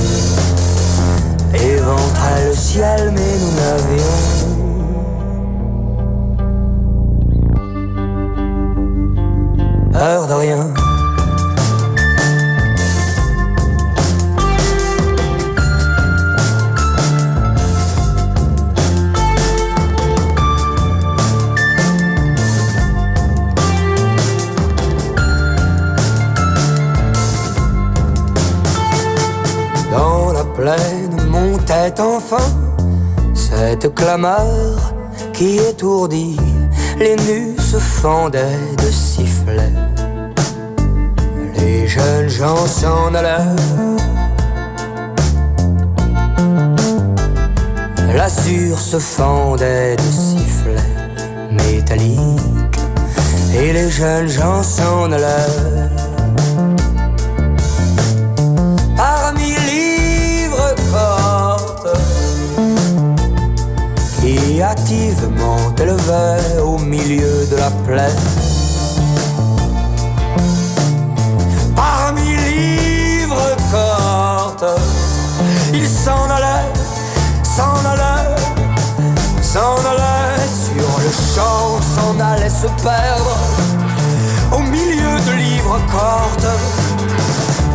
Éventrait 1.54 2.46
le 2.48 2.54
ciel, 2.54 3.12
mais 3.14 3.38
nous 3.42 3.56
l'avions. 3.58 4.52
Heure 9.94 10.28
de 10.28 10.34
rien. 10.34 10.81
Enfin 32.00 32.38
cette 33.34 33.94
clameur 33.96 34.94
qui 35.34 35.58
étourdit. 35.58 36.38
Les 37.00 37.16
nus 37.16 37.56
se 37.58 37.78
fendaient 37.78 38.60
de 38.78 38.92
sifflets. 38.92 39.74
Les 41.56 41.88
jeunes 41.88 42.30
gens 42.30 42.68
s'en 42.68 43.14
allaient. 43.16 43.56
L'azur 48.14 48.78
se 48.78 49.00
fendait 49.00 49.96
de 49.96 50.02
sifflets 50.02 50.92
métalliques. 51.52 52.80
Et 53.56 53.74
les 53.74 53.90
jeunes 53.90 54.28
gens 54.28 54.62
s'en 54.62 55.12
allaient. 55.12 55.81
Élevaient 65.82 66.60
au 66.64 66.78
milieu 66.78 67.46
de 67.52 67.56
la 67.56 67.72
plaine. 67.86 68.24
Parmi 71.76 72.22
livres 72.22 73.56
cortes, 73.72 74.80
il 75.74 75.88
s'en 75.88 76.26
allait, 76.38 76.70
s'en 77.44 77.78
allait, 77.94 78.36
s'en 79.42 79.78
allait 79.92 80.48
sur 80.66 80.92
le 81.06 81.12
champ, 81.34 81.80
s'en 81.96 82.20
allait 82.20 82.50
se 82.50 82.68
perdre 82.84 83.38
au 84.52 84.60
milieu 84.60 85.16
de 85.28 85.32
livres 85.32 85.80
cortes 85.92 86.52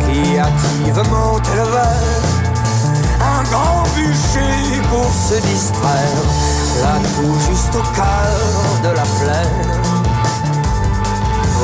qui 0.05 0.37
hâtivement 0.37 1.37
élevait 1.53 2.27
un 3.19 3.43
grand 3.51 3.83
bûcher 3.95 4.81
pour 4.89 5.11
se 5.11 5.35
distraire, 5.41 6.23
là 6.81 6.95
tout 7.15 7.39
juste 7.47 7.75
au 7.75 7.85
cœur 7.95 8.81
de 8.83 8.89
la 8.89 9.05
plaine, 9.19 9.71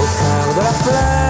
au 0.02 0.06
cœur 0.20 0.46
de 0.58 0.62
la 0.68 0.74
plaine. 0.84 1.24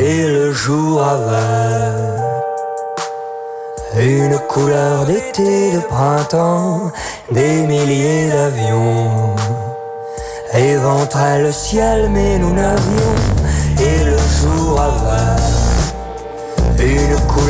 Et 0.00 0.22
le 0.26 0.52
jour 0.52 1.02
avait 1.02 2.10
une 3.98 4.38
couleur 4.48 5.04
d'été, 5.04 5.72
de 5.72 5.80
printemps, 5.80 6.92
des 7.30 7.66
milliers 7.66 8.30
d'avions. 8.30 9.36
Éventrait 10.54 11.42
le 11.42 11.52
ciel, 11.52 12.08
mais 12.10 12.38
nous 12.38 12.52
n'avions. 12.52 13.14
Et 13.78 14.04
le 14.04 14.18
jour 14.18 14.80
avait 14.80 15.39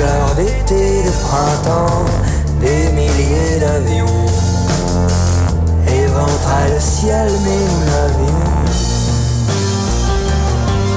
une 0.01 0.07
couleur 0.07 0.35
d'été, 0.35 1.03
de 1.03 1.11
printemps, 1.11 2.05
des 2.61 2.93
milliers 2.93 3.59
d'avions. 3.61 4.27
Éventrait 5.87 6.75
le 6.75 6.81
ciel, 6.81 7.31
mais 7.45 7.61
nous 7.71 7.85
n'avions 7.87 8.41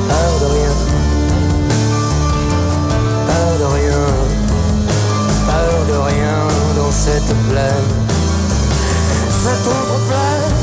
peur 0.07 0.39
de 0.39 0.45
rien, 0.53 0.73
peur 3.27 3.59
de 3.59 3.65
rien, 3.75 4.05
peur 5.47 5.85
de 5.87 5.97
rien 6.11 6.37
dans 6.77 6.91
cette 6.91 7.33
plaine, 7.49 7.89
cette 9.43 9.67
autre 9.67 9.99
plaine 10.07 10.62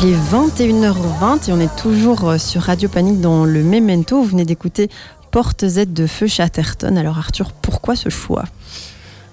Il 0.00 0.10
est 0.10 0.16
21h20 0.32 1.48
et 1.48 1.52
on 1.52 1.60
est 1.60 1.76
toujours 1.76 2.28
euh, 2.28 2.38
sur 2.38 2.62
Radio 2.62 2.88
Panique 2.88 3.20
dans 3.20 3.44
le 3.44 3.62
Memento. 3.62 4.22
Vous 4.22 4.28
venez 4.28 4.44
d'écouter 4.44 4.88
Porte 5.30 5.66
Z 5.66 5.92
de 5.92 6.06
Feu 6.06 6.26
Chatterton. 6.26 6.96
Alors 6.96 7.18
Arthur, 7.18 7.52
pourquoi 7.52 7.96
ce 7.96 8.08
choix? 8.08 8.44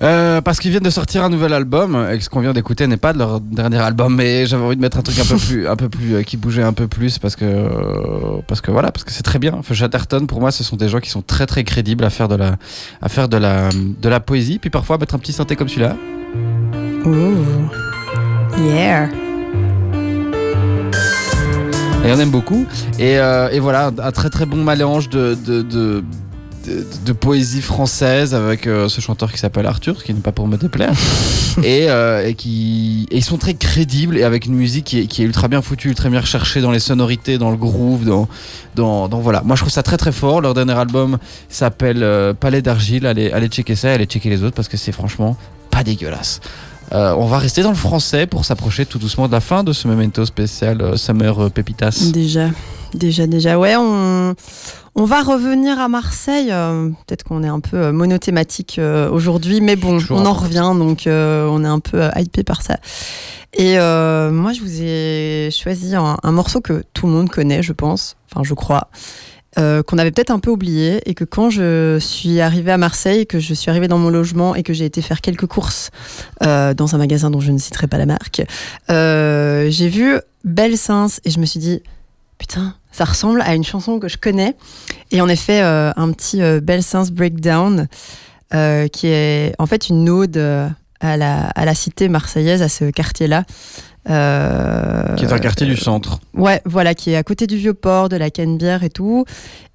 Euh, 0.02 0.42
parce 0.42 0.60
qu'ils 0.60 0.72
viennent 0.72 0.84
de 0.84 0.90
sortir 0.90 1.24
un 1.24 1.30
nouvel 1.30 1.54
album 1.54 2.08
et 2.12 2.18
que 2.18 2.24
ce 2.24 2.30
qu'on 2.30 2.42
vient 2.42 2.52
d'écouter 2.52 2.86
n'est 2.86 2.98
pas 2.98 3.14
de 3.14 3.18
leur 3.18 3.40
dernier 3.40 3.78
album 3.78 4.14
mais 4.14 4.46
j'avais 4.46 4.64
envie 4.66 4.76
de 4.76 4.82
mettre 4.82 4.98
un 4.98 5.02
truc 5.02 5.18
un 5.20 5.24
peu 5.24 5.38
plus 5.38 5.68
un 5.70 5.78
peu 5.78 5.88
plus 5.88 6.16
euh, 6.16 6.24
qui 6.24 6.36
bougeait 6.36 6.64
un 6.64 6.74
peu 6.74 6.90
plus 6.90 7.18
parce 7.18 7.38
que 7.38 7.46
euh, 7.46 8.42
parce 8.46 8.60
que 8.60 8.72
voilà 8.72 8.92
parce 8.92 9.06
que 9.06 9.12
c'est 9.14 9.24
très 9.24 9.40
bien 9.40 9.62
Feu 9.64 9.74
Chatterton 9.74 10.26
pour 10.28 10.42
moi 10.42 10.52
ce 10.52 10.66
sont 10.66 10.76
des 10.76 10.90
gens 10.90 11.00
qui 11.00 11.10
sont 11.10 11.22
très 11.22 11.46
très 11.46 11.64
crédibles 11.64 12.04
à 12.04 12.10
faire 12.10 12.28
de 12.28 12.36
la 12.36 12.58
à 13.02 13.08
faire 13.08 13.30
de 13.30 13.38
la 13.38 13.70
de 13.70 14.10
la 14.10 14.20
poésie 14.20 14.60
puis 14.60 14.70
parfois 14.70 14.98
mettre 14.98 15.16
un 15.16 15.20
petit 15.20 15.32
synthé 15.32 15.56
comme 15.56 15.70
celui-là 15.70 15.96
Ouh. 17.06 18.60
Yeah. 18.68 19.08
Et 22.04 22.12
on 22.12 22.20
aime 22.20 22.32
beaucoup 22.32 22.66
et, 23.00 23.18
euh, 23.20 23.50
et 23.52 23.60
voilà 23.60 23.92
un 23.98 24.12
très 24.12 24.30
très 24.30 24.46
bon 24.46 24.64
mélange 24.64 25.10
de 25.10 25.38
de, 25.46 25.62
de 25.62 26.04
de, 26.66 26.86
de 27.06 27.14
poésie 27.14 27.62
française 27.62 28.34
avec 28.34 28.68
euh, 28.68 28.90
ce 28.90 29.02
chanteur 29.02 29.32
qui 29.32 29.38
s'appelle 29.38 29.66
Arthur, 29.66 30.00
ce 30.00 30.04
qui 30.04 30.14
n'est 30.14 30.20
pas 30.20 30.32
pour 30.32 30.48
me 30.48 30.58
déplaire, 30.58 30.94
et, 31.64 31.90
euh, 31.90 32.28
et 32.28 32.34
qui 32.34 33.08
et 33.12 33.18
ils 33.18 33.24
sont 33.24 33.38
très 33.38 33.54
crédibles 33.54 34.18
et 34.18 34.24
avec 34.24 34.46
une 34.46 34.56
musique 34.56 34.86
qui 34.86 35.02
est, 35.02 35.06
qui 35.08 35.22
est 35.22 35.26
ultra 35.26 35.48
bien 35.48 35.62
foutue, 35.62 35.90
ultra 35.90 36.10
bien 36.10 36.22
recherchée 36.22 36.62
dans 36.62 36.72
les 36.72 36.80
sonorités, 36.80 37.38
dans 37.38 37.52
le 37.52 37.58
groove, 37.58 38.06
dans, 38.06 38.28
dans, 38.76 39.08
dans 39.08 39.20
voilà. 39.20 39.42
Moi 39.44 39.56
je 39.56 39.62
trouve 39.62 39.72
ça 39.72 39.84
très 39.84 39.98
très 39.98 40.12
fort. 40.12 40.42
Leur 40.42 40.54
dernier 40.54 40.74
album 40.74 41.18
s'appelle 41.50 42.04
euh, 42.04 42.34
Palais 42.34 42.62
d'argile. 42.62 43.06
Allez, 43.06 43.32
allez 43.32 43.48
checker 43.48 43.76
ça, 43.76 43.92
allez 43.92 44.06
checker 44.06 44.30
les 44.30 44.44
autres 44.44 44.56
parce 44.56 44.68
que 44.68 44.78
c'est 44.78 44.92
franchement 44.92 45.38
pas 45.70 45.84
dégueulasse. 45.84 46.40
Euh, 46.92 47.14
on 47.18 47.26
va 47.26 47.40
rester 47.40 47.64
dans 47.64 47.70
le 47.70 47.76
français 47.76 48.28
pour 48.28 48.46
s'approcher 48.46 48.86
tout 48.86 49.00
doucement 49.00 49.28
de 49.28 49.32
la 49.32 49.42
fin 49.42 49.64
de 49.64 49.74
ce 49.74 49.88
memento 49.88 50.24
spécial 50.26 50.82
euh, 50.82 50.98
Summer 50.98 51.40
euh, 51.46 51.50
Pépitas. 51.50 52.10
Déjà, 52.14 52.50
déjà, 52.94 53.26
déjà. 53.28 53.58
Ouais, 53.58 53.76
on, 53.76 54.36
on 54.96 55.06
va 55.06 55.24
revenir 55.24 55.80
à 55.80 55.88
Marseille. 55.88 56.50
euh, 56.52 56.90
Peut-être 57.08 57.24
qu'on 57.24 57.44
est 57.44 57.48
un 57.48 57.60
peu 57.60 57.92
monothématique 57.92 58.78
euh, 58.78 59.10
aujourd'hui, 59.10 59.62
mais 59.62 59.76
bon, 59.76 59.98
Toujours 60.00 60.20
on 60.20 60.26
en 60.26 60.34
revient, 60.34 60.72
donc 60.78 61.04
on 61.08 61.64
est 61.64 61.68
un 61.68 61.80
peu 61.80 62.04
hypé 62.18 62.44
par 62.44 62.62
ça. 62.62 62.78
Et 63.58 63.78
moi, 63.78 64.52
je 64.54 64.60
vous 64.62 64.82
ai 64.82 65.50
choisi 65.52 65.96
un, 65.96 66.18
un 66.22 66.32
morceau 66.32 66.62
que 66.62 66.84
tout 66.94 67.08
le 67.08 67.14
monde 67.14 67.30
connaît, 67.30 67.64
je 67.64 67.74
pense. 67.74 68.16
Enfin, 68.32 68.44
je 68.44 68.54
crois. 68.54 68.90
Euh, 69.58 69.84
qu'on 69.84 69.98
avait 69.98 70.12
peut-être 70.12 70.32
un 70.32 70.40
peu 70.40 70.52
oublié 70.52 71.02
et 71.10 71.14
que 71.14 71.24
quand 71.24 71.50
je 71.50 71.98
suis 72.00 72.42
arrivée 72.42 72.72
à 72.72 72.78
Marseille, 72.78 73.26
que 73.26 73.40
je 73.40 73.54
suis 73.54 73.70
arrivée 73.70 73.88
dans 73.88 73.98
mon 73.98 74.10
logement 74.10 74.54
et 74.54 74.64
que 74.64 74.74
j'ai 74.74 74.86
été 74.86 75.02
faire 75.02 75.22
quelques 75.22 75.48
courses 75.48 75.92
euh, 76.44 76.74
dans 76.74 76.94
un 76.94 76.98
magasin 76.98 77.30
dont 77.30 77.40
je 77.40 77.52
ne 77.52 77.58
citerai 77.58 77.88
pas 77.88 77.98
la 77.98 78.06
marque, 78.06 78.44
euh, 78.90 79.68
j'ai 79.70 79.88
vu 79.88 80.20
Belle 80.44 80.78
Sens 80.78 81.22
et 81.24 81.32
je 81.32 81.40
me 81.40 81.46
suis 81.46 81.60
dit 81.60 81.82
putain, 82.38 82.76
ça 82.92 83.06
ressemble 83.06 83.42
à 83.42 83.56
une 83.56 83.64
chanson 83.64 83.98
que 84.00 84.10
je 84.10 84.18
connais. 84.18 84.56
Et 85.12 85.22
en 85.22 85.30
effet, 85.30 85.62
un 85.62 86.12
petit 86.12 86.42
Belle 86.62 86.84
Sens 86.84 87.12
Breakdown 87.12 87.88
qui 88.52 89.08
est 89.08 89.56
en 89.58 89.66
fait 89.66 89.88
une 89.88 90.10
ode 90.10 90.38
à 91.00 91.18
la, 91.18 91.48
à 91.48 91.66
la 91.66 91.76
cité 91.76 92.10
marseillaise, 92.10 92.62
à 92.62 92.70
ce 92.70 92.86
quartier-là. 92.92 93.46
Euh, 94.10 95.16
Qui 95.16 95.26
est 95.26 95.34
un 95.34 95.40
quartier 95.40 95.66
du 95.66 95.76
centre. 95.78 96.20
Ouais, 96.34 96.62
voilà, 96.66 96.94
qui 96.94 97.12
est 97.12 97.16
à 97.16 97.24
côté 97.24 97.48
du 97.48 97.58
vieux 97.58 97.74
port, 97.74 98.08
de 98.10 98.16
la 98.16 98.30
Canebière 98.30 98.84
et 98.84 98.90
tout. 98.90 99.26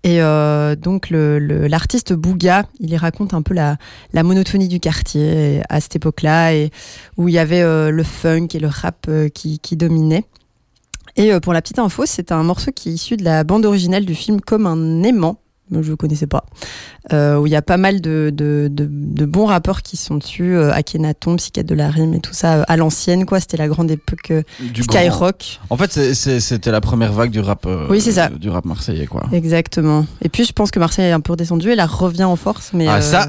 Et 0.04 0.22
euh, 0.22 0.76
donc 0.76 1.10
le- 1.10 1.38
le- 1.38 1.66
l'artiste 1.66 2.12
Bouga, 2.12 2.64
il 2.78 2.90
y 2.90 2.96
raconte 2.96 3.34
un 3.34 3.42
peu 3.42 3.54
la, 3.54 3.76
la 4.12 4.22
monotonie 4.22 4.68
du 4.68 4.80
quartier 4.80 5.62
à 5.68 5.80
cette 5.80 5.96
époque-là, 5.96 6.54
et 6.54 6.70
où 7.16 7.28
il 7.28 7.34
y 7.34 7.38
avait 7.38 7.60
euh, 7.62 7.90
le 7.90 8.02
funk 8.04 8.48
et 8.54 8.58
le 8.60 8.68
rap 8.68 9.08
qui, 9.34 9.58
qui 9.58 9.76
dominaient. 9.76 10.24
Et 11.16 11.38
pour 11.40 11.52
la 11.52 11.60
petite 11.60 11.80
info, 11.80 12.04
c'est 12.06 12.30
un 12.32 12.42
morceau 12.44 12.70
qui 12.72 12.88
est 12.90 12.92
issu 12.92 13.16
de 13.16 13.24
la 13.24 13.42
bande 13.44 13.66
originale 13.66 14.04
du 14.06 14.14
film 14.14 14.40
Comme 14.40 14.64
un 14.66 15.02
aimant. 15.02 15.38
Je 15.72 15.90
ne 15.90 15.94
connaissais 15.94 16.26
pas. 16.26 16.44
Euh, 17.12 17.36
où 17.38 17.46
il 17.46 17.50
y 17.52 17.56
a 17.56 17.62
pas 17.62 17.76
mal 17.76 18.00
de, 18.00 18.30
de, 18.34 18.68
de- 18.70 18.88
de 18.90 19.24
bons 19.24 19.46
rappeurs 19.46 19.82
qui 19.82 19.96
sont 19.96 20.16
dessus. 20.16 20.54
Euh, 20.56 20.72
Akhenaton, 20.72 21.36
Psychiatre 21.36 21.68
de 21.68 21.74
la 21.74 21.88
Rime 21.90 22.14
et 22.14 22.20
tout 22.20 22.32
ça. 22.34 22.54
euh, 22.58 22.62
à 22.68 22.76
l'ancienne, 22.76 23.24
quoi. 23.26 23.40
C'était 23.40 23.56
la 23.56 23.68
grande 23.68 23.90
époque 23.90 24.30
euh, 24.30 24.42
Du 24.60 24.82
Skyrock. 24.82 25.60
En 25.70 25.76
fait, 25.76 25.92
c'était 26.14 26.70
la 26.70 26.80
première 26.80 27.12
vague 27.12 27.30
du 27.30 27.40
rap. 27.40 27.66
Oui, 27.88 28.00
ça. 28.00 28.28
Du 28.28 28.48
rap 28.50 28.64
marseillais, 28.64 29.06
quoi. 29.06 29.24
Exactement. 29.32 30.06
Et 30.22 30.28
puis 30.28 30.44
je 30.44 30.52
pense 30.52 30.70
que 30.70 30.78
Marseille 30.78 31.06
est 31.06 31.12
un 31.12 31.20
peu 31.20 31.32
redescendu 31.32 31.70
et 31.70 31.74
là 31.76 31.86
revient 31.86 32.24
en 32.24 32.36
force. 32.36 32.70
Mais 32.74 32.86
Ah, 32.88 33.00
ça 33.00 33.28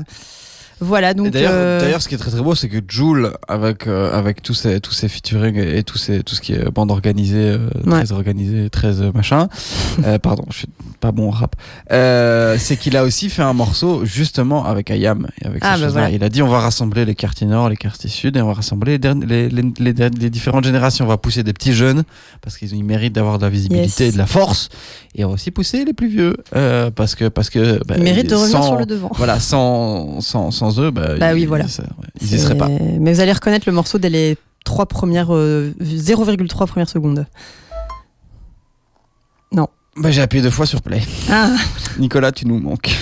Voilà, 0.82 1.14
donc. 1.14 1.30
D'ailleurs, 1.30 1.52
euh, 1.54 1.80
d'ailleurs, 1.80 2.02
ce 2.02 2.10
qui 2.10 2.16
est 2.16 2.18
très 2.18 2.32
très 2.32 2.42
beau, 2.42 2.56
c'est 2.56 2.68
que 2.68 2.78
Joule, 2.88 3.32
avec 3.48 3.88
euh, 3.88 4.12
avec 4.18 4.42
tous 4.42 4.54
ces 4.56 4.82
tous 4.82 4.92
ces 4.94 5.08
featuring 5.08 5.56
et, 5.56 5.78
et 5.78 5.84
tous 5.84 5.98
ces 5.98 6.24
tout 6.24 6.36
ce 6.36 6.42
qui 6.42 6.54
est 6.54 6.70
bande 6.72 6.92
organisée, 6.92 7.38
euh, 7.52 7.70
Ouais. 7.86 8.04
très 8.04 8.12
organisée, 8.12 8.70
très 8.70 9.00
euh, 9.02 9.12
machin. 9.14 9.48
euh, 10.06 10.18
pardon, 10.20 10.44
je 10.52 10.58
suis 10.58 10.68
pas 11.00 11.12
bon 11.12 11.28
au 11.28 11.32
rap. 11.32 11.56
Euh, 11.92 12.58
c'est 12.60 12.78
qu'il 12.78 12.98
a 12.98 13.04
aussi 13.04 13.30
fait 13.30 13.42
un 13.44 13.54
morceau 13.54 14.06
justement 14.06 14.66
avec 14.66 14.92
Ayam 14.92 15.28
et 15.42 15.46
avec 15.48 15.60
Ah, 15.64 15.78
bah 15.78 15.88
voilà. 15.90 16.10
Il 16.10 16.24
a 16.24 16.30
dit 16.30 16.42
on 16.42 16.48
va 16.48 16.60
rassembler 16.60 17.06
les 17.06 17.16
quartiers 17.16 17.48
nord, 17.48 17.70
les 17.70 17.78
quartiers 17.78 18.10
sud 18.10 18.36
et 18.38 18.42
on 18.42 18.48
va 18.48 18.54
rassembler 18.54 18.98
les, 18.98 19.50
les, 19.50 19.50
les, 19.80 19.94
les 19.94 20.30
différentes 20.30 20.64
générations. 20.66 21.06
On 21.06 21.08
va 21.08 21.18
pousser 21.18 21.44
des 21.44 21.54
petits 21.54 21.74
jeunes 21.74 22.04
parce 22.42 22.58
qu'ils 22.58 22.74
ils 22.74 22.84
méritent 22.84 23.14
d'avoir 23.14 23.38
de 23.38 23.44
la 23.44 23.50
visibilité 23.50 23.82
Yes. 23.82 24.02
et 24.02 24.12
de 24.12 24.18
la 24.18 24.26
force. 24.26 24.70
Et 25.16 25.26
on 25.26 25.30
va 25.30 25.34
aussi 25.36 25.52
pousser 25.52 25.84
les 25.86 25.94
plus 25.94 26.08
vieux 26.08 26.36
euh, 26.56 26.90
parce 26.92 27.16
que 27.16 27.28
parce 27.28 27.50
que 27.50 27.80
bah, 27.86 27.96
Ils 27.98 28.04
méritent 28.04 28.30
de 28.30 28.36
revenir 28.36 28.58
sans- 28.58 28.64
sur 28.68 28.76
le 28.78 28.86
devant. 28.86 29.12
Voilà, 29.16 29.40
sans 29.40 30.22
sans 30.22 30.52
sans 30.52 30.71
eux, 30.80 30.92
bah, 30.92 31.16
Bah 31.20 31.34
oui, 31.34 31.42
ils- 31.42 31.48
voilà. 31.48 31.68
ça- 31.68 31.84
ouais, 31.84 32.08
ils 32.22 32.34
y 32.36 32.40
seraient 32.40 32.58
pas. 32.58 32.70
Mais 32.70 33.14
vous 33.14 33.20
allez 33.20 33.34
reconnaître 33.34 33.66
le 33.68 33.74
morceau 33.74 33.98
dès 33.98 34.10
les 34.10 34.38
trois 34.64 34.86
premières, 34.86 35.34
euh, 35.34 35.74
0,3 35.82 36.68
premières 36.68 36.90
secondes. 36.90 37.26
Non. 39.52 39.68
Bah, 39.98 40.12
j'ai 40.12 40.22
appuyé 40.22 40.42
deux 40.44 40.50
fois 40.50 40.66
sur 40.66 40.82
play. 40.82 41.02
Ah. 41.30 41.50
Nicolas, 41.98 42.32
tu 42.32 42.48
nous 42.48 42.60
manques. 42.60 42.96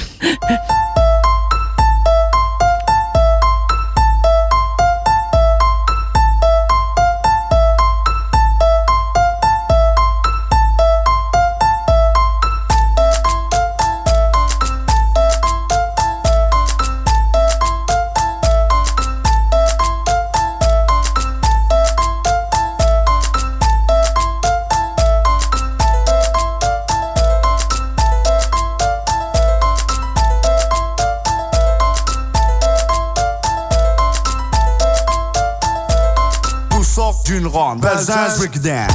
Breakdown. 37.79 37.97
Belzins 37.97 38.37
Breakdown. 38.37 38.87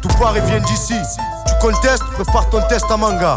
Tout 0.00 0.08
et 0.36 0.40
vient 0.40 0.60
d'ici. 0.60 0.94
Tu 1.46 1.54
contestes, 1.60 2.04
prépare 2.14 2.48
ton 2.50 2.60
test 2.68 2.84
à 2.90 2.96
manga. 2.96 3.36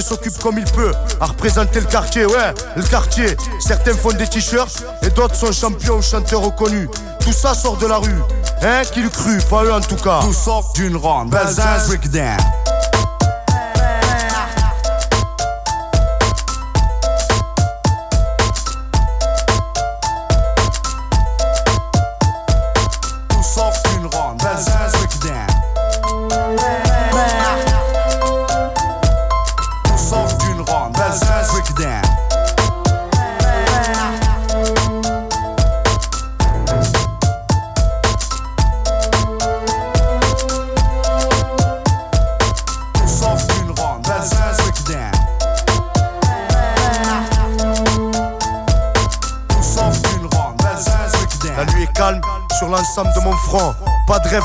Chacun 0.00 0.08
s'occupe 0.08 0.38
comme 0.38 0.58
il 0.58 0.64
peut 0.64 0.92
à 1.20 1.26
représenter 1.26 1.80
le 1.80 1.86
quartier, 1.86 2.26
ouais, 2.26 2.54
le 2.76 2.82
quartier. 2.82 3.36
Certains 3.60 3.94
font 3.94 4.12
des 4.12 4.26
t-shirts 4.26 4.82
et 5.02 5.10
d'autres 5.10 5.34
sont 5.34 5.52
champions 5.52 5.98
ou 5.98 6.02
chanteurs 6.02 6.42
reconnus. 6.42 6.88
Tout 7.20 7.32
ça 7.32 7.54
sort 7.54 7.76
de 7.76 7.86
la 7.86 7.98
rue, 7.98 8.22
hein, 8.62 8.82
qui 8.92 9.02
le 9.02 9.10
cru, 9.10 9.38
pas 9.48 9.64
eux 9.64 9.72
en 9.72 9.80
tout 9.80 9.96
cas. 9.96 10.20
Tout 10.22 10.32
sort 10.32 10.72
d'une 10.74 10.96
ronde, 10.96 11.30
Belzins 11.30 11.78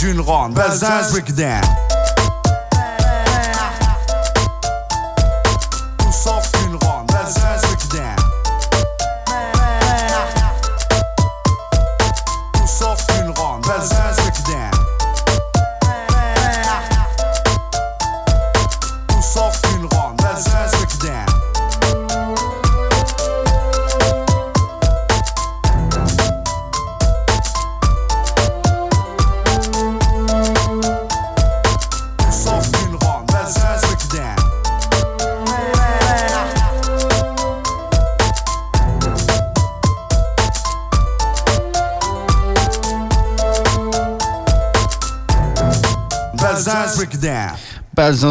Tout 0.00 0.06
sort 0.06 0.12
d'une 0.14 0.20
ronde, 0.20 0.54
Belzins 0.54 1.10
Breakdown. 1.10 1.89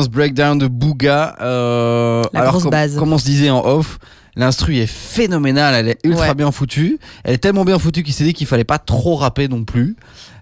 Breakdown 0.10 0.58
de 0.58 0.68
Booga. 0.68 1.36
euh, 1.42 2.22
La 2.34 2.42
alors, 2.42 2.52
grosse 2.54 2.64
com- 2.64 2.72
base. 2.72 2.96
Comme 2.98 3.14
on 3.14 3.18
se 3.18 3.26
disait 3.26 3.50
en 3.50 3.64
off, 3.66 4.00
l'instru 4.36 4.78
est 4.78 4.88
phénoménale, 4.88 5.76
elle 5.76 5.90
est 5.90 6.00
ultra 6.04 6.30
Ouais. 6.30 6.36
bien 6.36 6.52
foutue. 6.52 7.00
Elle 7.24 7.34
est 7.36 7.38
tellement 7.40 7.66
bien 7.66 7.80
foutue 7.80 8.04
qu'il 8.04 8.14
s'est 8.14 8.24
dit 8.24 8.34
qu'il 8.34 8.48
fallait 8.48 8.64
pas 8.64 8.80
trop 8.80 9.16
rapper 9.16 9.48
non 9.48 9.64
plus. 9.64 9.96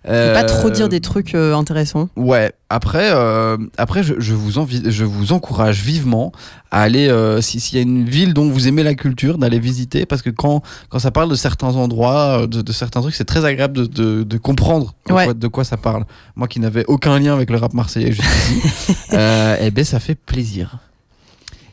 Pas 0.08 0.44
trop 0.46 0.68
Euh, 0.70 0.72
dire 0.72 0.90
des 0.90 1.02
trucs 1.02 1.36
euh, 1.36 1.54
intéressants. 1.56 2.10
Ouais, 2.16 2.54
après, 2.70 3.10
euh, 3.14 3.58
après 3.78 4.04
je, 4.04 4.14
je 4.20 4.34
vous 4.34 4.58
envi- 4.58 4.90
je 4.90 5.04
vous 5.04 5.34
encourage 5.34 5.82
vivement 5.82 6.32
à 6.72 6.82
aller, 6.82 7.08
euh, 7.10 7.42
si- 7.42 7.60
s'il 7.60 7.78
y 7.78 7.80
a 7.80 7.84
une 7.84 8.06
ville 8.06 8.34
dont 8.34 8.50
vous 8.50 8.68
aimez 8.68 8.84
la 8.84 8.94
culture, 8.94 9.38
d'aller 9.38 9.60
visiter, 9.60 10.06
parce 10.06 10.22
que 10.22 10.30
quand, 10.30 10.62
quand 10.90 11.00
ça 11.00 11.12
parle 11.12 11.30
de 11.30 11.36
certains 11.36 11.76
endroits, 11.76 12.48
de, 12.48 12.62
de 12.62 12.72
certains 12.72 13.02
trucs, 13.02 13.16
c'est 13.16 13.26
très 13.26 13.44
agréable 13.46 13.74
de, 13.74 13.86
de, 13.86 14.24
de 14.24 14.38
comprendre 14.38 14.94
de, 15.08 15.14
Ouais. 15.14 15.26
quoi, 15.26 15.34
de 15.34 15.48
quoi 15.48 15.64
ça 15.64 15.78
parle. 15.78 16.06
Moi 16.36 16.48
qui 16.48 16.60
n'avais 16.60 16.86
aucun 16.88 17.20
lien 17.20 17.34
avec 17.34 17.50
le 17.50 17.58
rap 17.58 17.74
marseillais 17.74 18.12
jusqu'ici, 18.14 18.96
eh 19.12 19.72
ben 19.72 19.84
ça 19.84 20.00
fait 20.00 20.16
plaisir. 20.16 20.78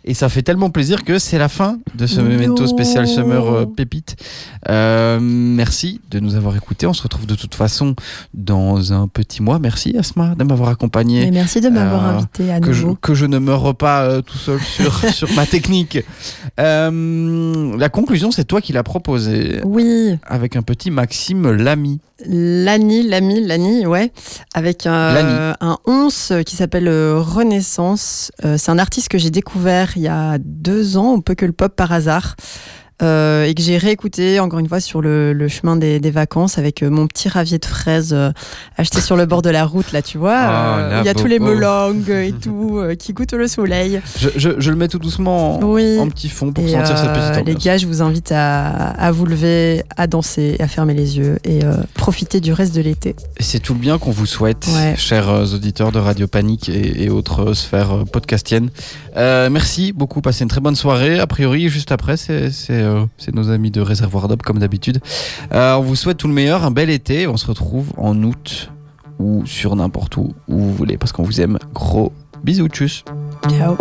Et 0.06 0.12
ça 0.12 0.28
fait 0.28 0.42
tellement 0.42 0.68
plaisir 0.68 1.02
que 1.02 1.18
c'est 1.18 1.38
la 1.38 1.48
fin 1.48 1.78
de 1.94 2.06
ce 2.06 2.20
Memento 2.20 2.66
spécial 2.66 3.08
Summer 3.08 3.46
euh, 3.46 3.64
Pépite. 3.64 4.16
Euh, 4.68 5.18
merci 5.20 6.02
de 6.10 6.20
nous 6.20 6.34
avoir 6.34 6.54
écoutés. 6.56 6.86
On 6.86 6.92
se 6.92 7.02
retrouve 7.02 7.24
de 7.26 7.34
toute 7.34 7.54
façon 7.54 7.94
dans 8.34 8.92
un 8.92 9.08
petit 9.08 9.42
mois. 9.42 9.58
Merci 9.58 9.96
Asma 9.98 10.34
de 10.34 10.44
m'avoir 10.44 10.68
accompagné. 10.68 11.22
Et 11.26 11.30
merci 11.30 11.62
de 11.62 11.70
m'avoir 11.70 12.04
Euh, 12.04 12.18
invité 12.18 12.52
à 12.52 12.60
que 12.60 12.72
je, 12.74 12.82
nouveau. 12.82 12.98
que 13.00 13.14
je 13.14 13.24
ne 13.24 13.38
meure 13.38 13.74
pas 13.74 14.02
euh, 14.04 14.20
tout 14.20 14.36
seul 14.36 14.60
sur, 14.60 14.94
sur 15.12 15.32
ma 15.32 15.46
technique. 15.46 15.98
La 16.58 17.88
conclusion, 17.88 18.30
c'est 18.30 18.44
toi 18.44 18.60
qui 18.60 18.74
l'as 18.74 18.82
proposée. 18.82 19.60
Oui. 19.64 20.18
Avec 20.26 20.56
un 20.56 20.62
petit 20.62 20.90
Maxime 20.90 21.50
Lamy. 21.50 22.00
Lani, 22.26 23.02
Lamy, 23.08 23.44
Lani, 23.44 23.86
ouais, 23.86 24.12
avec 24.54 24.86
un, 24.86 25.56
un 25.60 25.78
once 25.84 26.32
qui 26.46 26.56
s'appelle 26.56 26.88
Renaissance. 26.88 28.30
C'est 28.56 28.70
un 28.70 28.78
artiste 28.78 29.08
que 29.08 29.18
j'ai 29.18 29.30
découvert 29.30 29.93
il 29.96 30.02
y 30.02 30.08
a 30.08 30.38
deux 30.38 30.96
ans, 30.96 31.14
au 31.14 31.20
peu 31.20 31.34
que 31.34 31.46
le 31.46 31.52
pop 31.52 31.74
par 31.74 31.92
hasard. 31.92 32.36
Euh, 33.02 33.44
et 33.44 33.54
que 33.54 33.62
j'ai 33.62 33.76
réécouté 33.76 34.38
encore 34.40 34.58
une 34.60 34.68
fois 34.68 34.78
sur 34.80 35.00
le, 35.02 35.32
le 35.32 35.48
chemin 35.48 35.76
des, 35.76 35.98
des 35.98 36.10
vacances 36.12 36.58
avec 36.58 36.82
euh, 36.82 36.90
mon 36.90 37.06
petit 37.08 37.28
ravier 37.28 37.58
de 37.58 37.64
fraises 37.66 38.12
euh, 38.12 38.30
acheté 38.76 39.00
sur 39.00 39.16
le 39.16 39.26
bord 39.26 39.42
de 39.42 39.50
la 39.50 39.64
route 39.64 39.90
là 39.92 40.00
tu 40.00 40.16
vois 40.16 40.36
Ah, 40.36 40.78
euh, 40.78 41.00
il 41.02 41.06
y 41.06 41.08
a 41.08 41.14
tous 41.14 41.26
les 41.26 41.38
melangues 41.40 42.08
et 42.10 42.32
tout 42.32 42.78
euh, 42.78 42.94
qui 42.94 43.12
goûtent 43.12 43.32
le 43.32 43.48
soleil 43.48 44.00
Je, 44.18 44.28
je- 44.36 44.60
je 44.60 44.70
le 44.70 44.76
mets 44.76 44.86
tout 44.88 45.00
doucement 45.00 45.58
en, 45.58 45.62
Oui. 45.64 45.98
en 45.98 46.08
petit 46.08 46.28
fond 46.28 46.52
pour 46.52 46.64
Et, 46.64 46.68
sentir 46.72 46.96
cette 46.96 47.12
petite 47.12 47.34
les 47.34 47.40
ambiance. 47.52 47.64
gars, 47.64 47.78
je 47.78 47.86
vous 47.86 48.00
invite 48.02 48.30
à, 48.32 48.68
à 48.90 49.10
vous 49.10 49.26
lever, 49.26 49.82
à 49.96 50.06
danser, 50.06 50.56
à 50.60 50.68
fermer 50.68 50.94
les 50.94 51.18
yeux 51.18 51.38
et 51.44 51.64
euh, 51.64 51.74
profiter 51.94 52.40
du 52.40 52.52
reste 52.52 52.74
de 52.74 52.80
l'été. 52.80 53.16
Et 53.38 53.42
C'est 53.42 53.58
tout 53.58 53.74
le 53.74 53.80
bien 53.80 53.98
qu'on 53.98 54.12
vous 54.12 54.26
souhaite, 54.26 54.68
Ouais. 54.74 54.94
chers 54.96 55.28
auditeurs 55.52 55.90
de 55.90 55.98
Radio 55.98 56.26
Panique 56.28 56.68
et, 56.68 57.02
et 57.04 57.10
autres 57.10 57.54
sphères 57.54 58.04
podcastiennes. 58.12 58.70
Euh, 59.16 59.50
merci 59.50 59.92
beaucoup, 59.92 60.20
passez 60.20 60.42
une 60.44 60.48
très 60.48 60.60
bonne 60.60 60.76
soirée. 60.76 61.18
A 61.18 61.26
priori, 61.26 61.68
juste 61.68 61.90
après, 61.92 62.16
c'est, 62.16 62.50
euh, 62.84 63.06
c'est 63.18 63.34
nos 63.34 63.50
amis 63.50 63.70
de 63.70 63.80
Réservoir 63.80 64.28
d'Op, 64.28 64.42
comme 64.42 64.58
d'habitude. 64.58 65.00
Euh, 65.52 65.74
on 65.74 65.82
vous 65.82 65.96
souhaite 65.96 66.18
tout 66.18 66.28
le 66.28 66.34
meilleur, 66.34 66.64
un 66.64 66.70
bel 66.70 66.90
été. 66.90 67.26
On 67.26 67.36
se 67.36 67.46
retrouve 67.46 67.92
en 67.96 68.22
août 68.22 68.70
ou 69.18 69.46
sur 69.46 69.76
n'importe 69.76 70.16
où, 70.16 70.34
où 70.48 70.58
vous 70.58 70.74
voulez, 70.74 70.96
parce 70.96 71.12
qu'on 71.12 71.22
vous 71.22 71.40
aime. 71.40 71.58
Gros 71.72 72.12
bisous, 72.42 72.68
tchuss. 72.68 73.04
Ciao. 73.48 73.76